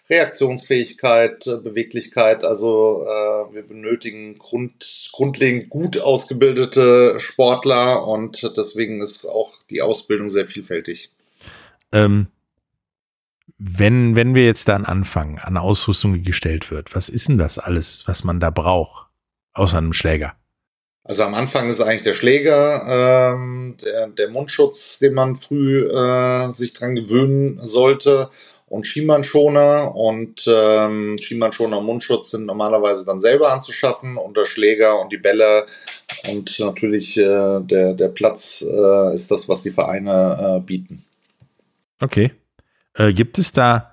Reaktionsfähigkeit, 0.08 1.46
äh, 1.46 1.56
Beweglichkeit. 1.56 2.44
Also 2.44 3.04
äh, 3.06 3.54
wir 3.54 3.62
benötigen 3.66 4.38
grund, 4.38 5.10
grundlegend 5.12 5.68
gut 5.68 6.00
ausgebildete 6.00 7.18
Sportler 7.18 8.06
und 8.06 8.52
deswegen 8.56 9.00
ist 9.00 9.26
auch 9.26 9.52
die 9.70 9.82
Ausbildung 9.82 10.28
sehr 10.28 10.44
vielfältig. 10.44 11.10
Ähm, 11.94 12.26
wenn, 13.56 14.16
wenn 14.16 14.34
wir 14.34 14.44
jetzt 14.44 14.68
dann 14.68 14.84
anfangen, 14.84 15.38
an 15.38 15.56
Ausrüstung 15.56 16.22
gestellt 16.22 16.70
wird, 16.70 16.94
was 16.94 17.08
ist 17.08 17.28
denn 17.28 17.38
das 17.38 17.58
alles, 17.58 18.04
was 18.06 18.24
man 18.24 18.40
da 18.40 18.50
braucht, 18.50 19.08
außer 19.54 19.78
einem 19.78 19.92
Schläger? 19.92 20.34
Also 21.04 21.22
am 21.22 21.34
Anfang 21.34 21.68
ist 21.68 21.80
eigentlich 21.80 22.02
der 22.02 22.14
Schläger, 22.14 23.34
ähm, 23.34 23.76
der, 23.84 24.08
der 24.08 24.30
Mundschutz, 24.30 24.98
den 24.98 25.14
man 25.14 25.36
früh 25.36 25.86
äh, 25.86 26.48
sich 26.50 26.72
dran 26.72 26.94
gewöhnen 26.94 27.60
sollte 27.62 28.30
und 28.66 28.86
Schienbeinschoner 28.86 29.94
und 29.94 30.44
ähm, 30.46 31.18
Schienbeinschoner 31.18 31.78
und 31.78 31.86
Mundschutz 31.86 32.30
sind 32.30 32.46
normalerweise 32.46 33.04
dann 33.04 33.20
selber 33.20 33.52
anzuschaffen 33.52 34.16
und 34.16 34.36
der 34.36 34.46
Schläger 34.46 34.98
und 34.98 35.12
die 35.12 35.18
Bälle 35.18 35.66
und 36.30 36.58
natürlich 36.58 37.18
äh, 37.18 37.60
der, 37.60 37.92
der 37.92 38.08
Platz 38.08 38.62
äh, 38.62 39.14
ist 39.14 39.30
das, 39.30 39.48
was 39.48 39.62
die 39.62 39.70
Vereine 39.70 40.56
äh, 40.56 40.60
bieten. 40.60 41.03
Okay. 42.00 42.32
Äh, 42.94 43.12
gibt 43.12 43.38
es 43.38 43.52
da 43.52 43.90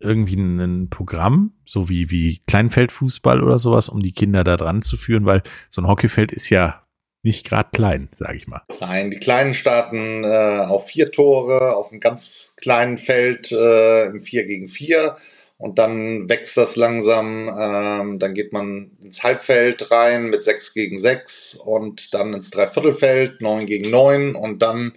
irgendwie 0.00 0.36
ein 0.36 0.90
Programm, 0.90 1.54
so 1.64 1.88
wie, 1.88 2.10
wie 2.10 2.40
Kleinfeldfußball 2.46 3.42
oder 3.42 3.58
sowas, 3.58 3.88
um 3.88 4.02
die 4.02 4.12
Kinder 4.12 4.44
da 4.44 4.56
dran 4.56 4.82
zu 4.82 4.96
führen? 4.96 5.26
Weil 5.26 5.42
so 5.70 5.80
ein 5.80 5.88
Hockeyfeld 5.88 6.32
ist 6.32 6.50
ja 6.50 6.84
nicht 7.22 7.46
gerade 7.46 7.70
klein, 7.72 8.08
sage 8.12 8.36
ich 8.36 8.46
mal. 8.46 8.62
Nein, 8.80 9.10
die 9.10 9.18
Kleinen 9.18 9.54
starten 9.54 10.24
äh, 10.24 10.64
auf 10.66 10.86
vier 10.86 11.10
Tore, 11.10 11.74
auf 11.74 11.90
einem 11.90 12.00
ganz 12.00 12.56
kleinen 12.60 12.96
Feld 12.96 13.50
äh, 13.50 14.06
im 14.06 14.20
4 14.20 14.44
gegen 14.44 14.68
4 14.68 15.16
und 15.56 15.80
dann 15.80 16.28
wächst 16.28 16.56
das 16.56 16.76
langsam, 16.76 17.48
ähm, 17.48 18.20
dann 18.20 18.34
geht 18.34 18.52
man 18.52 18.92
ins 19.02 19.24
Halbfeld 19.24 19.90
rein 19.90 20.30
mit 20.30 20.44
6 20.44 20.72
gegen 20.72 20.96
6 20.96 21.54
und 21.54 22.14
dann 22.14 22.32
ins 22.32 22.50
Dreiviertelfeld, 22.50 23.40
9 23.40 23.66
gegen 23.66 23.90
9 23.90 24.36
und 24.36 24.62
dann 24.62 24.92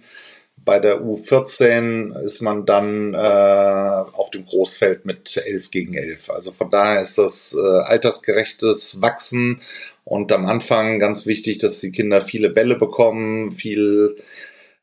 bei 0.64 0.78
der 0.78 1.00
U14 1.00 2.16
ist 2.18 2.40
man 2.42 2.66
dann 2.66 3.14
äh, 3.14 3.16
auf 3.18 4.30
dem 4.30 4.44
Großfeld 4.44 5.04
mit 5.04 5.36
11 5.36 5.70
gegen 5.70 5.94
11. 5.94 6.30
Also 6.30 6.50
von 6.50 6.70
daher 6.70 7.00
ist 7.00 7.18
das 7.18 7.54
äh, 7.54 7.80
altersgerechtes 7.84 9.00
Wachsen 9.02 9.60
und 10.04 10.32
am 10.32 10.46
Anfang 10.46 10.98
ganz 10.98 11.26
wichtig, 11.26 11.58
dass 11.58 11.80
die 11.80 11.92
Kinder 11.92 12.20
viele 12.20 12.50
Bälle 12.50 12.76
bekommen, 12.76 13.50
viel 13.50 14.16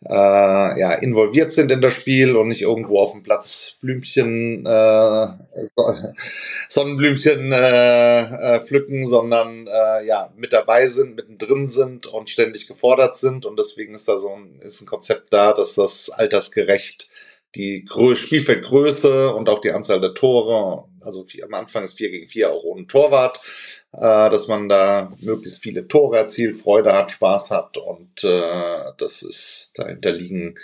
äh, 0.06 0.80
ja, 0.80 0.94
involviert 0.94 1.52
sind 1.52 1.72
in 1.72 1.82
das 1.82 1.94
Spiel 1.94 2.36
und 2.36 2.48
nicht 2.48 2.62
irgendwo 2.62 3.00
auf 3.00 3.12
dem 3.12 3.24
Platz 3.24 3.76
Blümchen, 3.82 4.66
äh, 4.66 5.28
Sonnenblümchen 6.70 7.52
äh, 7.52 8.22
äh, 8.22 8.62
pflücken, 8.62 9.06
sondern 9.06 9.68
äh, 9.68 10.06
ja, 10.06 10.32
mit 10.38 10.54
dabei 10.54 10.88
sind, 10.88 11.16
mittendrin 11.16 11.68
sind 11.68 12.08
und 12.08 12.30
ständig 12.30 12.68
gefordert 12.68 13.18
sind. 13.18 13.46
Und 13.46 13.60
deswegen 13.60 13.94
ist 13.94 14.08
da 14.08 14.18
so 14.18 14.34
ein, 14.34 14.60
ist 14.62 14.82
ein 14.82 14.88
Konzept 14.88 15.34
da, 15.34 15.54
dass 15.54 15.76
das 15.76 16.10
altersgerecht 16.10 17.10
die 17.56 17.84
Grö 17.84 18.16
Spielfeldgröße 18.16 19.34
und 19.34 19.50
auch 19.50 19.60
die 19.60 19.72
Anzahl 19.72 20.00
der 20.00 20.14
Tore, 20.14 20.86
also 21.02 21.24
vier, 21.24 21.46
am 21.46 21.56
Anfang 21.56 21.84
ist 21.84 21.98
vier 21.98 22.12
gegen 22.12 22.28
vier 22.28 22.52
auch 22.52 22.64
ohne 22.64 22.86
Torwart, 22.86 23.42
äh, 23.92 24.30
dass 24.30 24.48
man 24.48 24.70
da 24.70 25.12
möglichst 25.20 25.62
viele 25.62 25.88
Tore 25.88 26.18
erzielt, 26.18 26.58
Freude 26.58 26.94
hat, 26.94 27.12
Spaß 27.12 27.52
hat 27.52 27.78
und 27.78 28.24
äh, 28.24 28.92
das 28.98 29.22
ist, 29.22 29.74
dahinter 29.76 30.12
liegen 30.12 30.56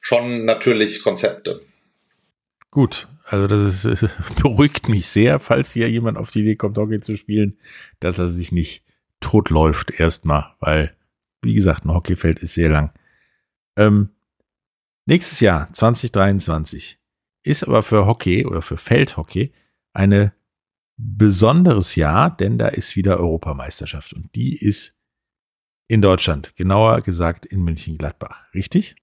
schon 0.00 0.44
natürlich 0.44 1.02
Konzepte. 1.02 1.60
Gut, 2.70 3.08
also 3.24 3.46
das 3.46 3.84
ist, 3.84 4.08
beruhigt 4.42 4.88
mich 4.88 5.08
sehr, 5.08 5.40
falls 5.40 5.72
hier 5.72 5.88
jemand 5.90 6.18
auf 6.18 6.30
die 6.30 6.40
Idee 6.40 6.56
kommt, 6.56 6.76
Hockey 6.76 7.00
zu 7.00 7.16
spielen, 7.16 7.58
dass 8.00 8.18
er 8.18 8.28
sich 8.28 8.52
nicht 8.52 8.84
totläuft 9.20 9.98
erstmal, 9.98 10.54
weil, 10.60 10.94
wie 11.40 11.54
gesagt, 11.54 11.84
ein 11.84 11.94
Hockeyfeld 11.94 12.40
ist 12.40 12.54
sehr 12.54 12.68
lang. 12.68 12.92
Ähm, 13.76 14.10
nächstes 15.06 15.40
Jahr, 15.40 15.72
2023, 15.72 16.98
ist 17.44 17.62
aber 17.62 17.82
für 17.82 18.06
Hockey 18.06 18.44
oder 18.44 18.60
für 18.60 18.76
Feldhockey 18.76 19.52
eine 19.92 20.34
besonderes 20.96 21.96
Jahr, 21.96 22.34
denn 22.36 22.58
da 22.58 22.68
ist 22.68 22.96
wieder 22.96 23.18
Europameisterschaft 23.18 24.12
und 24.12 24.34
die 24.34 24.56
ist 24.56 24.94
in 25.88 26.00
Deutschland, 26.00 26.54
genauer 26.56 27.02
gesagt 27.02 27.46
in 27.46 27.62
München-Gladbach, 27.62 28.44
richtig? 28.54 28.96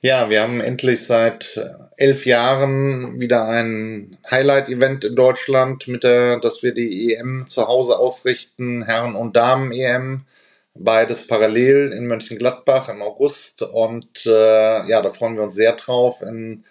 Ja, 0.00 0.28
wir 0.28 0.42
haben 0.42 0.60
endlich 0.60 1.04
seit 1.04 1.58
elf 1.96 2.26
Jahren 2.26 3.20
wieder 3.20 3.46
ein 3.46 4.18
Highlight-Event 4.30 5.04
in 5.04 5.16
Deutschland, 5.16 5.88
mit 5.88 6.04
der, 6.04 6.40
dass 6.40 6.62
wir 6.62 6.74
die 6.74 7.14
EM 7.14 7.46
zu 7.48 7.66
Hause 7.66 7.98
ausrichten, 7.98 8.82
Herren- 8.82 9.14
und 9.14 9.34
Damen-EM, 9.34 10.26
beides 10.74 11.26
parallel 11.26 11.92
in 11.92 12.06
Mönchengladbach 12.06 12.88
im 12.88 13.00
August 13.00 13.62
und 13.62 14.26
äh, 14.26 14.88
ja, 14.88 15.00
da 15.00 15.10
freuen 15.10 15.36
wir 15.36 15.44
uns 15.44 15.54
sehr 15.54 15.72
drauf. 15.72 16.20
In 16.20 16.64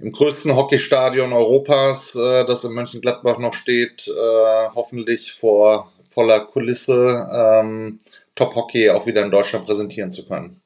im 0.00 0.12
größten 0.12 0.54
Hockeystadion 0.54 1.32
Europas, 1.32 2.14
äh, 2.14 2.44
das 2.46 2.64
in 2.64 2.72
Mönchengladbach 2.72 3.38
noch 3.38 3.54
steht, 3.54 4.08
äh, 4.08 4.68
hoffentlich 4.74 5.32
vor 5.32 5.92
voller 6.08 6.40
Kulisse 6.40 7.26
ähm, 7.32 7.98
Top 8.34 8.54
Hockey 8.54 8.90
auch 8.90 9.06
wieder 9.06 9.24
in 9.24 9.30
Deutschland 9.30 9.66
präsentieren 9.66 10.10
zu 10.10 10.26
können. 10.26 10.60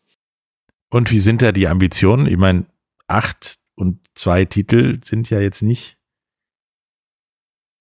Und 0.91 1.11
wie 1.11 1.19
sind 1.19 1.43
da 1.43 1.53
die 1.53 1.67
Ambitionen? 1.67 2.27
Ich 2.27 2.37
meine, 2.37 2.67
acht 3.09 3.57
und 3.75 3.99
zwei 4.15 4.45
Titel 4.45 4.99
sind 5.05 5.29
ja 5.31 5.41
jetzt 5.41 5.63
nicht 5.63 5.99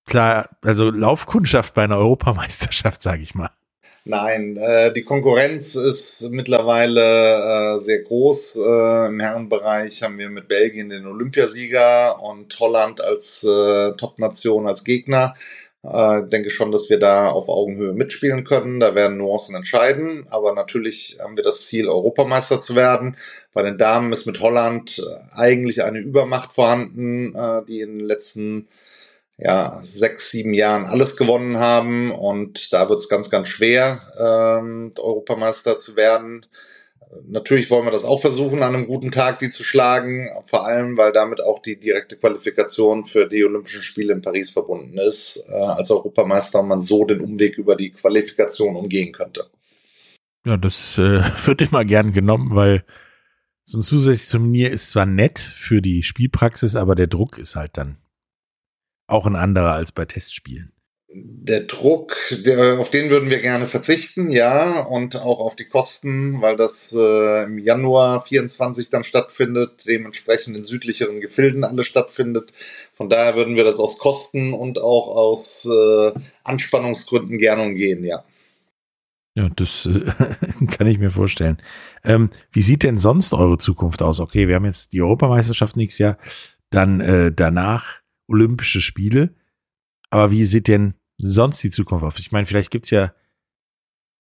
klar, 0.06 0.50
also 0.64 0.90
Laufkundschaft 0.90 1.74
bei 1.74 1.84
einer 1.84 1.98
Europameisterschaft, 1.98 3.02
sage 3.04 3.22
ich 3.22 3.36
mal. 3.36 3.52
Nein, 4.06 4.58
äh, 4.58 4.92
die 4.92 5.04
Konkurrenz 5.04 5.76
ist 5.76 6.30
mittlerweile 6.32 7.78
äh, 7.78 7.80
sehr 7.80 8.00
groß. 8.02 8.58
Äh, 8.58 9.06
Im 9.08 9.20
Herrenbereich 9.22 10.04
haben 10.04 10.18
wir 10.18 10.30
mit 10.30 10.50
Belgien 10.50 10.90
den 10.90 11.08
Olympiasieger 11.08 12.22
und 12.22 12.60
Holland 12.60 13.00
als 13.00 13.44
äh, 13.44 13.94
Top-Nation 13.96 14.68
als 14.68 14.84
Gegner. 14.84 15.36
Äh, 15.84 16.24
denke 16.24 16.50
schon, 16.50 16.74
dass 16.74 16.90
wir 16.90 17.00
da 17.00 17.30
auf 17.30 17.48
Augenhöhe 17.48 17.94
mitspielen 17.94 18.44
können. 18.44 18.82
Da 18.82 18.94
werden 18.94 19.18
Nuancen 19.18 19.56
entscheiden. 19.56 20.26
Aber 20.30 20.54
natürlich 20.54 21.18
haben 21.24 21.38
wir 21.38 21.44
das 21.44 21.66
Ziel, 21.68 21.88
Europameister 21.88 22.60
zu 22.60 22.76
werden. 22.76 23.16
Bei 23.54 23.64
den 23.64 23.78
Damen 23.78 24.12
ist 24.12 24.26
mit 24.26 24.42
Holland 24.42 25.00
äh, 25.00 25.38
eigentlich 25.40 25.82
eine 25.84 26.00
Übermacht 26.00 26.52
vorhanden, 26.52 27.36
äh, 27.36 27.64
die 27.66 27.80
in 27.80 27.96
den 27.96 28.06
letzten 28.06 28.68
ja, 29.38 29.80
sechs, 29.82 30.30
sieben 30.30 30.54
Jahren 30.54 30.86
alles 30.86 31.16
gewonnen 31.16 31.58
haben 31.58 32.12
und 32.12 32.72
da 32.72 32.90
wird 32.90 33.02
es 33.02 33.10
ganz, 33.10 33.30
ganz 33.30 33.50
schwer, 33.50 34.02
ähm, 34.18 34.92
Europameister 34.98 35.78
zu 35.78 35.96
werden. 35.96 36.46
Natürlich 37.28 37.70
wollen 37.70 37.86
wir 37.86 37.92
das 37.92 38.06
auch 38.06 38.22
versuchen, 38.22 38.64
an 38.64 38.76
einem 38.76 38.88
guten 38.88 39.12
Tag 39.12 39.40
die 39.40 39.52
zu 39.52 39.64
schlagen, 39.64 40.30
vor 40.46 40.66
allem, 40.66 40.98
weil 40.98 41.12
damit 41.12 41.42
auch 41.42 41.60
die 41.60 41.80
direkte 41.80 42.18
Qualifikation 42.18 43.06
für 43.06 43.28
die 43.28 43.44
Olympischen 43.44 43.84
Spiele 43.84 44.14
in 44.14 44.22
Paris 44.22 44.50
verbunden 44.50 44.98
ist, 44.98 45.48
äh, 45.52 45.64
als 45.64 45.92
Europameister 45.92 46.62
und 46.62 46.70
man 46.70 46.82
so 46.82 47.06
den 47.06 47.22
Umweg 47.22 47.58
über 47.58 47.76
die 47.76 47.92
Qualifikation 47.92 48.76
umgehen 48.76 49.12
könnte. 49.12 49.48
Ja, 50.46 50.58
das 50.58 50.98
äh, 50.98 51.22
wird 51.46 51.62
immer 51.62 51.86
gern 51.86 52.14
genommen, 52.14 52.56
weil 52.56 52.84
so 53.64 53.78
ein 53.80 53.84
zusätzliches 53.84 54.30
Turnier 54.30 54.72
ist 54.72 54.92
zwar 54.92 55.06
nett 55.06 55.40
für 55.40 55.82
die 55.82 56.04
Spielpraxis, 56.04 56.76
aber 56.76 56.96
der 56.96 57.08
Druck 57.08 57.38
ist 57.38 57.56
halt 57.56 57.78
dann 57.78 57.98
auch 59.08 59.26
ein 59.26 59.36
anderer 59.36 59.74
als 59.74 59.92
bei 59.92 60.06
Testspielen. 60.06 60.72
Der 61.16 61.62
Druck, 61.62 62.18
der, 62.44 62.80
auf 62.80 62.90
den 62.90 63.12
würden 63.12 63.30
wir 63.30 63.40
gerne 63.40 63.68
verzichten, 63.68 64.30
ja, 64.32 64.82
und 64.82 65.16
auch 65.16 65.40
auf 65.40 65.56
die 65.56 65.68
Kosten, 65.68 66.42
weil 66.42 66.56
das 66.56 66.92
äh, 66.92 67.44
im 67.44 67.60
Januar 67.60 68.20
24 68.20 68.90
dann 68.90 69.04
stattfindet, 69.04 69.86
dementsprechend 69.88 70.58
in 70.58 70.64
südlicheren 70.64 71.22
Gefilden 71.22 71.64
alles 71.66 71.86
stattfindet. 71.86 72.52
Von 72.92 73.10
daher 73.10 73.36
würden 73.36 73.56
wir 73.56 73.64
das 73.64 73.76
aus 73.76 74.00
Kosten 74.00 74.54
und 74.54 74.80
auch 74.80 75.08
aus 75.08 75.66
äh, 75.66 76.20
Anspannungsgründen 76.44 77.38
gerne 77.38 77.62
umgehen, 77.62 78.04
ja. 78.04 78.24
Ja, 79.36 79.50
das 79.56 79.86
äh, 79.86 80.66
kann 80.68 80.88
ich 80.88 80.98
mir 80.98 81.12
vorstellen. 81.12 81.58
Ähm, 82.04 82.32
wie 82.52 82.62
sieht 82.64 82.82
denn 82.82 82.98
sonst 82.98 83.34
eure 83.34 83.60
Zukunft 83.60 84.02
aus? 84.02 84.20
Okay, 84.20 84.48
wir 84.48 84.56
haben 84.56 84.66
jetzt 84.66 84.94
die 84.94 85.02
Europameisterschaft 85.02 85.76
nächstes 85.76 86.00
Jahr, 86.00 86.18
dann 86.72 87.02
äh, 87.02 87.32
danach 87.32 88.03
Olympische 88.28 88.82
Spiele. 88.82 89.36
Aber 90.10 90.32
wie 90.32 90.46
sieht 90.46 90.68
denn 90.68 90.94
sonst 91.18 91.64
die 91.64 91.72
Zukunft 91.72 92.06
aus? 92.06 92.20
Ich 92.20 92.32
meine, 92.32 92.48
vielleicht 92.48 92.72
gibt's 92.72 92.90
ja 92.90 93.14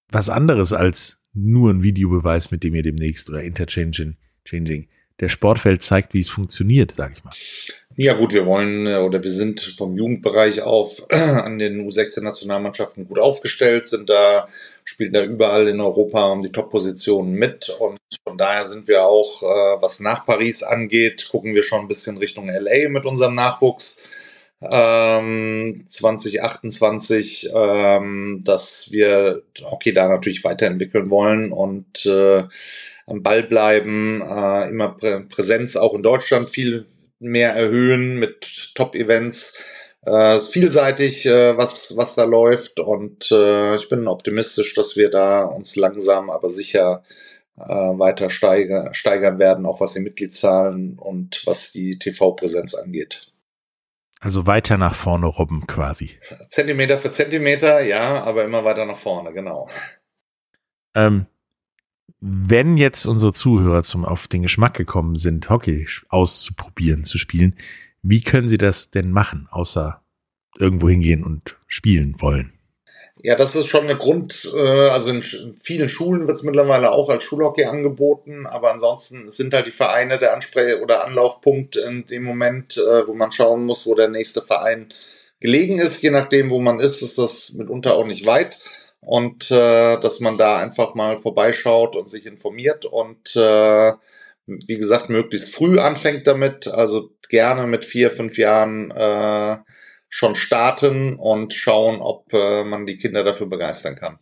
was 0.10 0.30
anderes 0.30 0.74
als 0.74 1.24
nur 1.34 1.72
ein 1.72 1.84
Videobeweis, 1.84 2.52
mit 2.52 2.64
dem 2.64 2.76
ihr 2.76 2.84
demnächst 2.84 3.30
oder 3.30 3.44
Interchanging 3.44 4.18
changing, 4.46 4.88
der 5.20 5.30
Sportfeld 5.30 5.82
zeigt, 5.82 6.14
wie 6.14 6.20
es 6.20 6.30
funktioniert, 6.30 6.94
sag 6.98 7.18
ich 7.18 7.24
mal. 7.24 7.34
Ja 7.96 8.14
gut, 8.14 8.34
wir 8.34 8.46
wollen 8.46 8.88
äh, 8.88 8.98
oder 8.98 9.24
wir 9.24 9.30
sind 9.30 9.62
vom 9.62 9.96
Jugendbereich 9.96 10.62
auf 10.62 11.00
an 11.12 11.60
den 11.60 11.88
U16-Nationalmannschaften 11.88 13.08
gut 13.08 13.20
aufgestellt, 13.20 13.88
sind 13.88 14.10
da, 14.10 14.48
spielen 14.86 15.14
da 15.14 15.24
überall 15.24 15.68
in 15.68 15.80
Europa 15.82 16.32
um 16.32 16.42
die 16.44 16.52
Top-Positionen 16.52 17.34
mit 17.34 17.70
und 17.80 18.00
von 18.28 18.38
daher 18.38 18.66
sind 18.66 18.88
wir 18.88 19.06
auch, 19.06 19.44
äh, 19.44 19.82
was 19.82 20.00
nach 20.00 20.26
Paris 20.26 20.64
angeht, 20.64 21.30
gucken 21.30 21.56
wir 21.56 21.64
schon 21.64 21.82
ein 21.82 21.88
bisschen 21.88 22.18
Richtung 22.18 22.50
LA 22.50 22.90
mit 22.90 23.06
unserem 23.06 23.36
Nachwuchs. 23.36 24.04
Ähm, 24.62 25.86
2028, 25.90 27.50
ähm, 27.54 28.42
dass 28.46 28.92
wir 28.92 29.44
Hockey 29.62 29.94
da 29.94 30.08
natürlich 30.08 30.44
weiterentwickeln 30.44 31.10
wollen 31.10 31.52
und 31.52 32.06
äh, 32.06 32.44
am 33.06 33.24
Ball 33.24 33.44
bleiben, 33.44 34.22
äh, 34.22 34.70
immer 34.70 34.90
Prä 34.90 35.20
Präsenz 35.30 35.76
auch 35.76 35.94
in 35.94 36.04
Deutschland 36.04 36.50
viel 36.50 36.86
mehr 37.20 37.54
erhöhen 37.54 38.20
mit 38.20 38.72
Top-Events. 38.76 39.58
Äh, 40.06 40.40
vielseitig, 40.40 41.26
äh, 41.26 41.58
was, 41.58 41.96
was 41.96 42.16
da 42.16 42.26
läuft 42.26 42.80
und 42.80 43.32
äh, 43.32 43.76
ich 43.76 43.88
bin 43.88 44.08
optimistisch, 44.08 44.74
dass 44.74 44.98
wir 44.98 45.10
da 45.10 45.46
uns 45.46 45.78
langsam, 45.78 46.30
aber 46.30 46.50
sicher 46.50 47.04
äh, 47.56 47.64
weiter 47.64 48.30
steiger, 48.30 48.94
steigern 48.94 49.40
werden, 49.40 49.66
auch 49.66 49.80
was 49.80 49.94
die 49.94 50.02
Mitgliedszahlen 50.02 51.00
und 51.00 51.44
was 51.46 51.72
die 51.72 51.98
TV-Präsenz 52.00 52.74
angeht. 52.74 53.32
Also 54.20 54.46
weiter 54.46 54.78
nach 54.78 54.96
vorne 54.96 55.28
robben 55.28 55.68
quasi. 55.68 56.12
Zentimeter 56.50 56.98
für 56.98 57.12
Zentimeter, 57.12 57.82
ja, 57.82 58.24
aber 58.24 58.44
immer 58.44 58.66
weiter 58.66 58.86
nach 58.86 58.98
vorne, 58.98 59.34
genau. 59.34 59.70
Ähm, 60.96 61.28
wenn 62.20 62.78
jetzt 62.78 63.06
unsere 63.06 63.34
Zuhörer 63.34 63.84
zum 63.84 64.06
auf 64.06 64.28
den 64.28 64.44
Geschmack 64.44 64.76
gekommen 64.76 65.16
sind, 65.18 65.50
Hockey 65.50 65.88
auszuprobieren, 66.10 67.04
zu 67.04 67.18
spielen, 67.18 67.56
wie 68.04 68.22
können 68.22 68.48
sie 68.48 68.58
das 68.58 68.92
denn 68.92 69.12
machen, 69.12 69.48
außer 69.50 70.02
irgendwo 70.60 70.90
hingehen 70.90 71.24
und 71.24 71.58
spielen 71.68 72.16
wollen? 72.20 72.54
Ja, 73.22 73.36
das 73.36 73.56
ist 73.56 73.68
schon 73.68 73.86
eine 73.86 73.96
Grund, 73.96 74.50
äh, 74.54 74.90
also 74.90 75.10
in 75.10 75.24
vielen 75.24 75.88
Schulen 75.88 76.28
wird 76.28 76.38
es 76.38 76.44
mittlerweile 76.44 76.92
auch 76.92 77.10
als 77.10 77.24
Schulhockey 77.24 77.64
angeboten, 77.64 78.46
aber 78.46 78.72
ansonsten 78.72 79.30
sind 79.30 79.54
halt 79.54 79.68
die 79.68 79.72
Vereine 79.72 80.20
der 80.20 80.36
Ansprech- 80.36 80.82
oder 80.82 81.06
Anlaufpunkt 81.06 81.78
in 81.78 82.06
dem 82.06 82.24
Moment, 82.24 82.76
äh, 82.76 83.08
wo 83.08 83.14
man 83.14 83.32
schauen 83.32 83.66
muss, 83.66 83.86
wo 83.86 83.96
der 83.96 84.10
nächste 84.10 84.42
Verein 84.42 84.94
gelegen 85.40 85.80
ist. 85.80 86.02
Je 86.02 86.10
nachdem, 86.10 86.50
wo 86.50 86.60
man 86.60 86.80
ist, 86.80 87.02
ist 87.02 87.18
das 87.18 87.54
mitunter 87.54 87.96
auch 87.96 88.06
nicht 88.06 88.26
weit. 88.26 88.58
Und 89.00 89.52
äh, 89.52 90.00
dass 90.00 90.20
man 90.20 90.38
da 90.38 90.58
einfach 90.58 90.96
mal 90.96 91.18
vorbeischaut 91.18 91.96
und 91.96 92.10
sich 92.10 92.26
informiert 92.26 92.86
und 92.86 93.36
äh, 93.36 93.92
wie 94.46 94.78
gesagt, 94.78 95.10
möglichst 95.10 95.54
früh 95.54 95.80
anfängt 95.80 96.28
damit, 96.28 96.68
also 96.68 97.12
gerne 97.30 97.68
mit 97.68 97.86
vier, 97.86 98.12
fünf 98.12 98.38
Jahren 98.38 98.92
äh, 98.92 99.58
schon 100.10 100.36
starten 100.36 101.16
und 101.16 101.54
schauen, 101.54 102.00
ob 102.00 102.32
äh, 102.34 102.64
man 102.64 102.86
die 102.86 102.98
Kinder 102.98 103.24
dafür 103.24 103.48
begeistern 103.48 103.96
kann. 103.96 104.20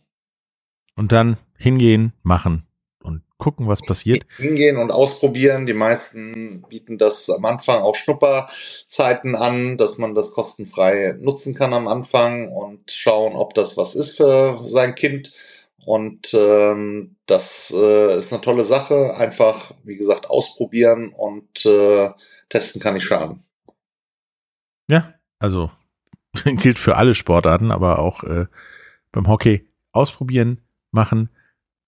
Und 0.96 1.12
dann 1.12 1.36
hingehen, 1.56 2.12
machen 2.22 2.66
und 3.02 3.22
gucken, 3.38 3.66
was 3.66 3.82
passiert. 3.82 4.24
Hingehen 4.36 4.76
und 4.76 4.90
ausprobieren. 4.90 5.66
Die 5.66 5.74
meisten 5.74 6.62
bieten 6.68 6.98
das 6.98 7.28
am 7.28 7.44
Anfang 7.44 7.82
auch 7.82 7.96
Schnupperzeiten 7.96 9.34
an, 9.34 9.76
dass 9.78 9.98
man 9.98 10.14
das 10.14 10.32
kostenfrei 10.32 11.16
nutzen 11.18 11.54
kann 11.54 11.74
am 11.74 11.88
Anfang 11.88 12.52
und 12.52 12.90
schauen, 12.90 13.34
ob 13.34 13.54
das 13.54 13.76
was 13.76 13.94
ist 13.94 14.16
für 14.16 14.60
sein 14.64 14.94
Kind. 14.94 15.32
Und 15.84 16.32
ähm, 16.34 17.16
das 17.26 17.72
äh, 17.76 18.16
ist 18.16 18.32
eine 18.32 18.40
tolle 18.40 18.64
Sache. 18.64 19.14
Einfach, 19.16 19.72
wie 19.84 19.96
gesagt, 19.96 20.30
ausprobieren 20.30 21.12
und 21.12 21.66
äh, 21.66 22.10
testen 22.48 22.80
kann 22.80 22.94
nicht 22.94 23.04
schaden. 23.04 23.42
Ja, 24.88 25.14
also 25.38 25.70
gilt 26.44 26.78
für 26.78 26.96
alle 26.96 27.14
Sportarten, 27.14 27.70
aber 27.70 27.98
auch 27.98 28.22
äh, 28.24 28.46
beim 29.10 29.26
Hockey 29.26 29.68
ausprobieren, 29.92 30.60
machen. 30.90 31.30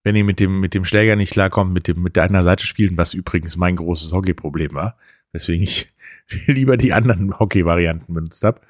Wenn 0.03 0.17
ihr 0.17 0.25
mit 0.25 0.41
dem, 0.41 0.61
mit 0.61 0.75
dem 0.75 0.85
Schläger 0.85 1.17
nicht 1.17 1.33
klarkommt, 1.33 1.73
mit 1.73 1.89
dem, 1.89 2.03
mit 2.03 2.17
der 2.17 2.25
einer 2.25 2.43
Seite 2.43 2.67
spielen, 2.67 2.97
was 2.97 3.15
übrigens 3.15 3.57
mein 3.57 3.77
großes 3.77 4.13
Hockey-Problem 4.13 4.75
war, 4.75 4.99
weswegen 5.33 5.63
ich 5.63 5.93
lieber 6.47 6.77
die 6.77 6.93
anderen 6.93 7.39
Hockey-Varianten 7.39 8.13
benutzt 8.13 8.43
habe. 8.43 8.61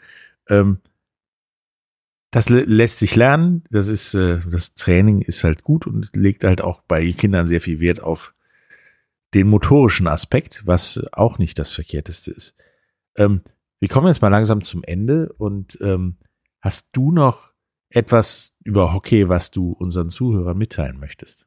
Ähm, 0.48 0.78
das 2.34 2.48
lässt 2.48 2.98
sich 2.98 3.14
lernen. 3.14 3.62
Das 3.70 3.86
ist, 3.86 4.12
äh, 4.14 4.40
das 4.50 4.74
Training 4.74 5.20
ist 5.22 5.44
halt 5.44 5.62
gut 5.62 5.86
und 5.86 6.16
legt 6.16 6.42
halt 6.42 6.62
auch 6.62 6.80
bei 6.80 7.12
Kindern 7.12 7.46
sehr 7.46 7.60
viel 7.60 7.78
Wert 7.78 8.00
auf 8.00 8.34
den 9.34 9.46
motorischen 9.46 10.08
Aspekt, 10.08 10.62
was 10.64 11.00
auch 11.12 11.38
nicht 11.38 11.60
das 11.60 11.70
Verkehrteste 11.70 12.32
ist. 12.32 12.56
Ähm, 13.16 13.42
wir 13.78 13.88
kommen 13.88 14.08
jetzt 14.08 14.20
mal 14.20 14.30
langsam 14.30 14.62
zum 14.62 14.82
Ende 14.82 15.32
und 15.38 15.78
ähm, 15.80 16.16
hast 16.60 16.88
du 16.96 17.12
noch 17.12 17.52
etwas 17.88 18.56
über 18.64 18.92
Hockey, 18.92 19.28
was 19.28 19.52
du 19.52 19.70
unseren 19.70 20.10
Zuhörern 20.10 20.58
mitteilen 20.58 20.98
möchtest? 20.98 21.46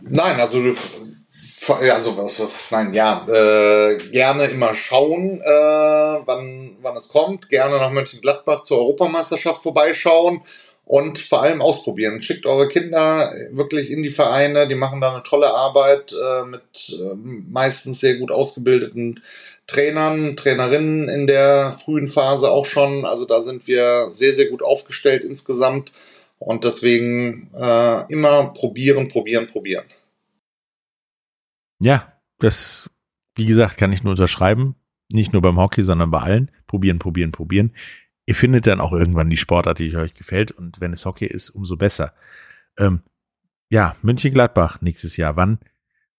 Nein, 0.00 0.38
also 0.38 0.62
also 1.68 2.16
was, 2.16 2.38
was 2.38 2.70
nein, 2.70 2.94
ja, 2.94 3.26
äh, 3.28 3.98
gerne 4.10 4.44
immer 4.46 4.74
schauen, 4.74 5.40
äh, 5.40 6.20
wann, 6.24 6.59
wann 6.82 6.96
es 6.96 7.08
kommt. 7.08 7.48
Gerne 7.48 7.76
nach 7.76 7.90
Mönchengladbach 7.90 8.62
zur 8.62 8.78
Europameisterschaft 8.78 9.62
vorbeischauen 9.62 10.42
und 10.90 11.18
vor 11.18 11.42
allem 11.42 11.62
ausprobieren. 11.62 12.20
Schickt 12.20 12.46
eure 12.46 12.66
Kinder 12.66 13.32
wirklich 13.52 13.92
in 13.92 14.02
die 14.02 14.10
Vereine, 14.10 14.66
die 14.66 14.74
machen 14.74 15.00
da 15.00 15.12
eine 15.12 15.22
tolle 15.22 15.54
Arbeit 15.54 16.12
äh, 16.12 16.44
mit 16.44 16.62
äh, 16.88 17.14
meistens 17.14 18.00
sehr 18.00 18.16
gut 18.16 18.32
ausgebildeten 18.32 19.20
Trainern, 19.68 20.36
Trainerinnen 20.36 21.08
in 21.08 21.28
der 21.28 21.72
frühen 21.72 22.08
Phase 22.08 22.50
auch 22.50 22.66
schon. 22.66 23.04
Also 23.04 23.24
da 23.24 23.40
sind 23.40 23.68
wir 23.68 24.10
sehr, 24.10 24.32
sehr 24.32 24.46
gut 24.46 24.62
aufgestellt 24.62 25.24
insgesamt. 25.24 25.92
Und 26.40 26.64
deswegen 26.64 27.50
äh, 27.54 28.12
immer 28.12 28.52
probieren, 28.54 29.06
probieren, 29.06 29.46
probieren. 29.46 29.84
Ja, 31.80 32.12
das, 32.40 32.90
wie 33.36 33.46
gesagt, 33.46 33.76
kann 33.76 33.92
ich 33.92 34.02
nur 34.02 34.12
unterschreiben. 34.12 34.74
Nicht 35.12 35.32
nur 35.32 35.42
beim 35.42 35.58
Hockey, 35.58 35.82
sondern 35.82 36.10
bei 36.10 36.20
allen. 36.20 36.50
Probieren, 36.66 36.98
probieren, 36.98 37.32
probieren. 37.32 37.72
Ihr 38.26 38.34
findet 38.34 38.66
dann 38.66 38.80
auch 38.80 38.92
irgendwann 38.92 39.30
die 39.30 39.36
Sportart, 39.36 39.80
die 39.80 39.94
euch 39.96 40.14
gefällt. 40.14 40.52
Und 40.52 40.80
wenn 40.80 40.92
es 40.92 41.04
Hockey 41.04 41.26
ist, 41.26 41.50
umso 41.50 41.76
besser. 41.76 42.14
Ähm, 42.78 43.02
ja, 43.70 43.96
München-Gladbach 44.02 44.80
nächstes 44.80 45.16
Jahr. 45.16 45.36
Wann, 45.36 45.58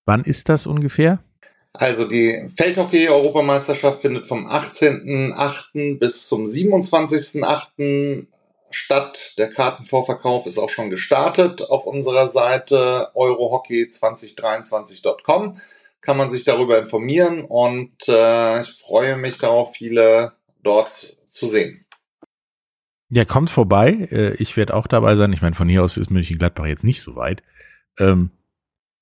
wann 0.05 0.23
ist 0.23 0.49
das 0.49 0.67
ungefähr? 0.67 1.23
Also 1.73 2.07
die 2.07 2.47
Feldhockey-Europameisterschaft 2.55 4.01
findet 4.01 4.27
vom 4.27 4.45
18.08. 4.45 5.97
bis 5.99 6.27
zum 6.27 6.43
27.08. 6.43 8.27
statt. 8.71 9.35
Der 9.37 9.49
Kartenvorverkauf 9.49 10.47
ist 10.47 10.57
auch 10.57 10.69
schon 10.69 10.89
gestartet 10.89 11.61
auf 11.61 11.85
unserer 11.85 12.27
Seite 12.27 13.11
eurohockey2023.com. 13.15 15.55
Kann 16.01 16.17
man 16.17 16.29
sich 16.29 16.43
darüber 16.43 16.79
informieren 16.79 17.45
und 17.45 17.93
äh, 18.07 18.61
ich 18.61 18.69
freue 18.69 19.17
mich 19.17 19.37
darauf, 19.37 19.73
viele 19.75 20.33
dort 20.63 20.89
zu 20.89 21.45
sehen. 21.45 21.81
Ja, 23.09 23.25
kommt 23.25 23.49
vorbei. 23.49 24.07
Äh, 24.11 24.33
ich 24.35 24.57
werde 24.57 24.73
auch 24.73 24.87
dabei 24.87 25.15
sein. 25.15 25.33
Ich 25.33 25.41
meine, 25.41 25.55
von 25.55 25.69
hier 25.69 25.83
aus 25.83 25.97
ist 25.97 26.09
München-Gladbach 26.09 26.65
jetzt 26.65 26.83
nicht 26.83 27.01
so 27.01 27.15
weit. 27.15 27.43
Ähm, 27.99 28.31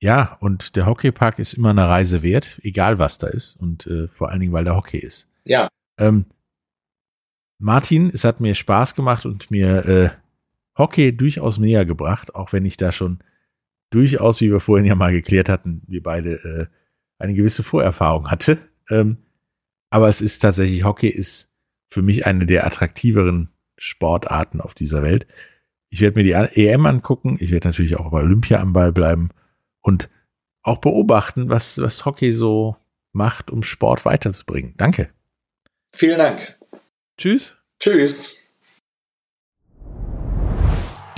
ja, 0.01 0.37
und 0.39 0.75
der 0.75 0.85
Hockeypark 0.85 1.39
ist 1.39 1.53
immer 1.53 1.69
eine 1.69 1.87
Reise 1.87 2.23
wert, 2.23 2.59
egal 2.63 2.99
was 2.99 3.17
da 3.17 3.27
ist. 3.27 3.55
Und 3.57 3.85
äh, 3.87 4.07
vor 4.07 4.29
allen 4.29 4.39
Dingen, 4.39 4.53
weil 4.53 4.63
der 4.63 4.75
Hockey 4.75 4.97
ist. 4.97 5.29
Ja. 5.45 5.67
Ähm, 5.99 6.25
Martin, 7.59 8.09
es 8.13 8.23
hat 8.23 8.39
mir 8.39 8.55
Spaß 8.55 8.95
gemacht 8.95 9.25
und 9.25 9.51
mir 9.51 9.85
äh, 9.85 10.09
Hockey 10.77 11.15
durchaus 11.15 11.57
näher 11.57 11.85
gebracht, 11.85 12.33
auch 12.33 12.53
wenn 12.53 12.65
ich 12.65 12.77
da 12.77 12.91
schon 12.91 13.19
durchaus, 13.91 14.39
wie 14.39 14.51
wir 14.51 14.61
vorhin 14.61 14.85
ja 14.85 14.95
mal 14.95 15.11
geklärt 15.11 15.49
hatten, 15.49 15.83
wir 15.87 16.01
beide 16.01 16.33
äh, 16.43 16.65
eine 17.19 17.35
gewisse 17.35 17.63
Vorerfahrung 17.63 18.31
hatte. 18.31 18.57
Ähm, 18.89 19.17
aber 19.89 20.09
es 20.09 20.21
ist 20.21 20.39
tatsächlich, 20.39 20.83
Hockey 20.83 21.09
ist 21.09 21.51
für 21.89 22.01
mich 22.01 22.25
eine 22.25 22.45
der 22.45 22.65
attraktiveren 22.65 23.49
Sportarten 23.77 24.61
auf 24.61 24.73
dieser 24.73 25.03
Welt. 25.03 25.27
Ich 25.89 26.01
werde 26.01 26.19
mir 26.19 26.23
die 26.23 26.65
EM 26.65 26.85
angucken. 26.85 27.37
Ich 27.39 27.51
werde 27.51 27.67
natürlich 27.67 27.97
auch 27.97 28.11
bei 28.11 28.21
Olympia 28.21 28.59
am 28.59 28.73
Ball 28.73 28.91
bleiben 28.91 29.29
und 29.81 30.09
auch 30.61 30.79
beobachten, 30.79 31.49
was, 31.49 31.79
was 31.79 32.05
Hockey 32.05 32.31
so 32.31 32.75
macht, 33.11 33.49
um 33.49 33.63
Sport 33.63 34.05
weiterzubringen. 34.05 34.75
Danke. 34.77 35.09
Vielen 35.93 36.19
Dank. 36.19 36.59
Tschüss. 37.17 37.55
Tschüss. 37.79 38.38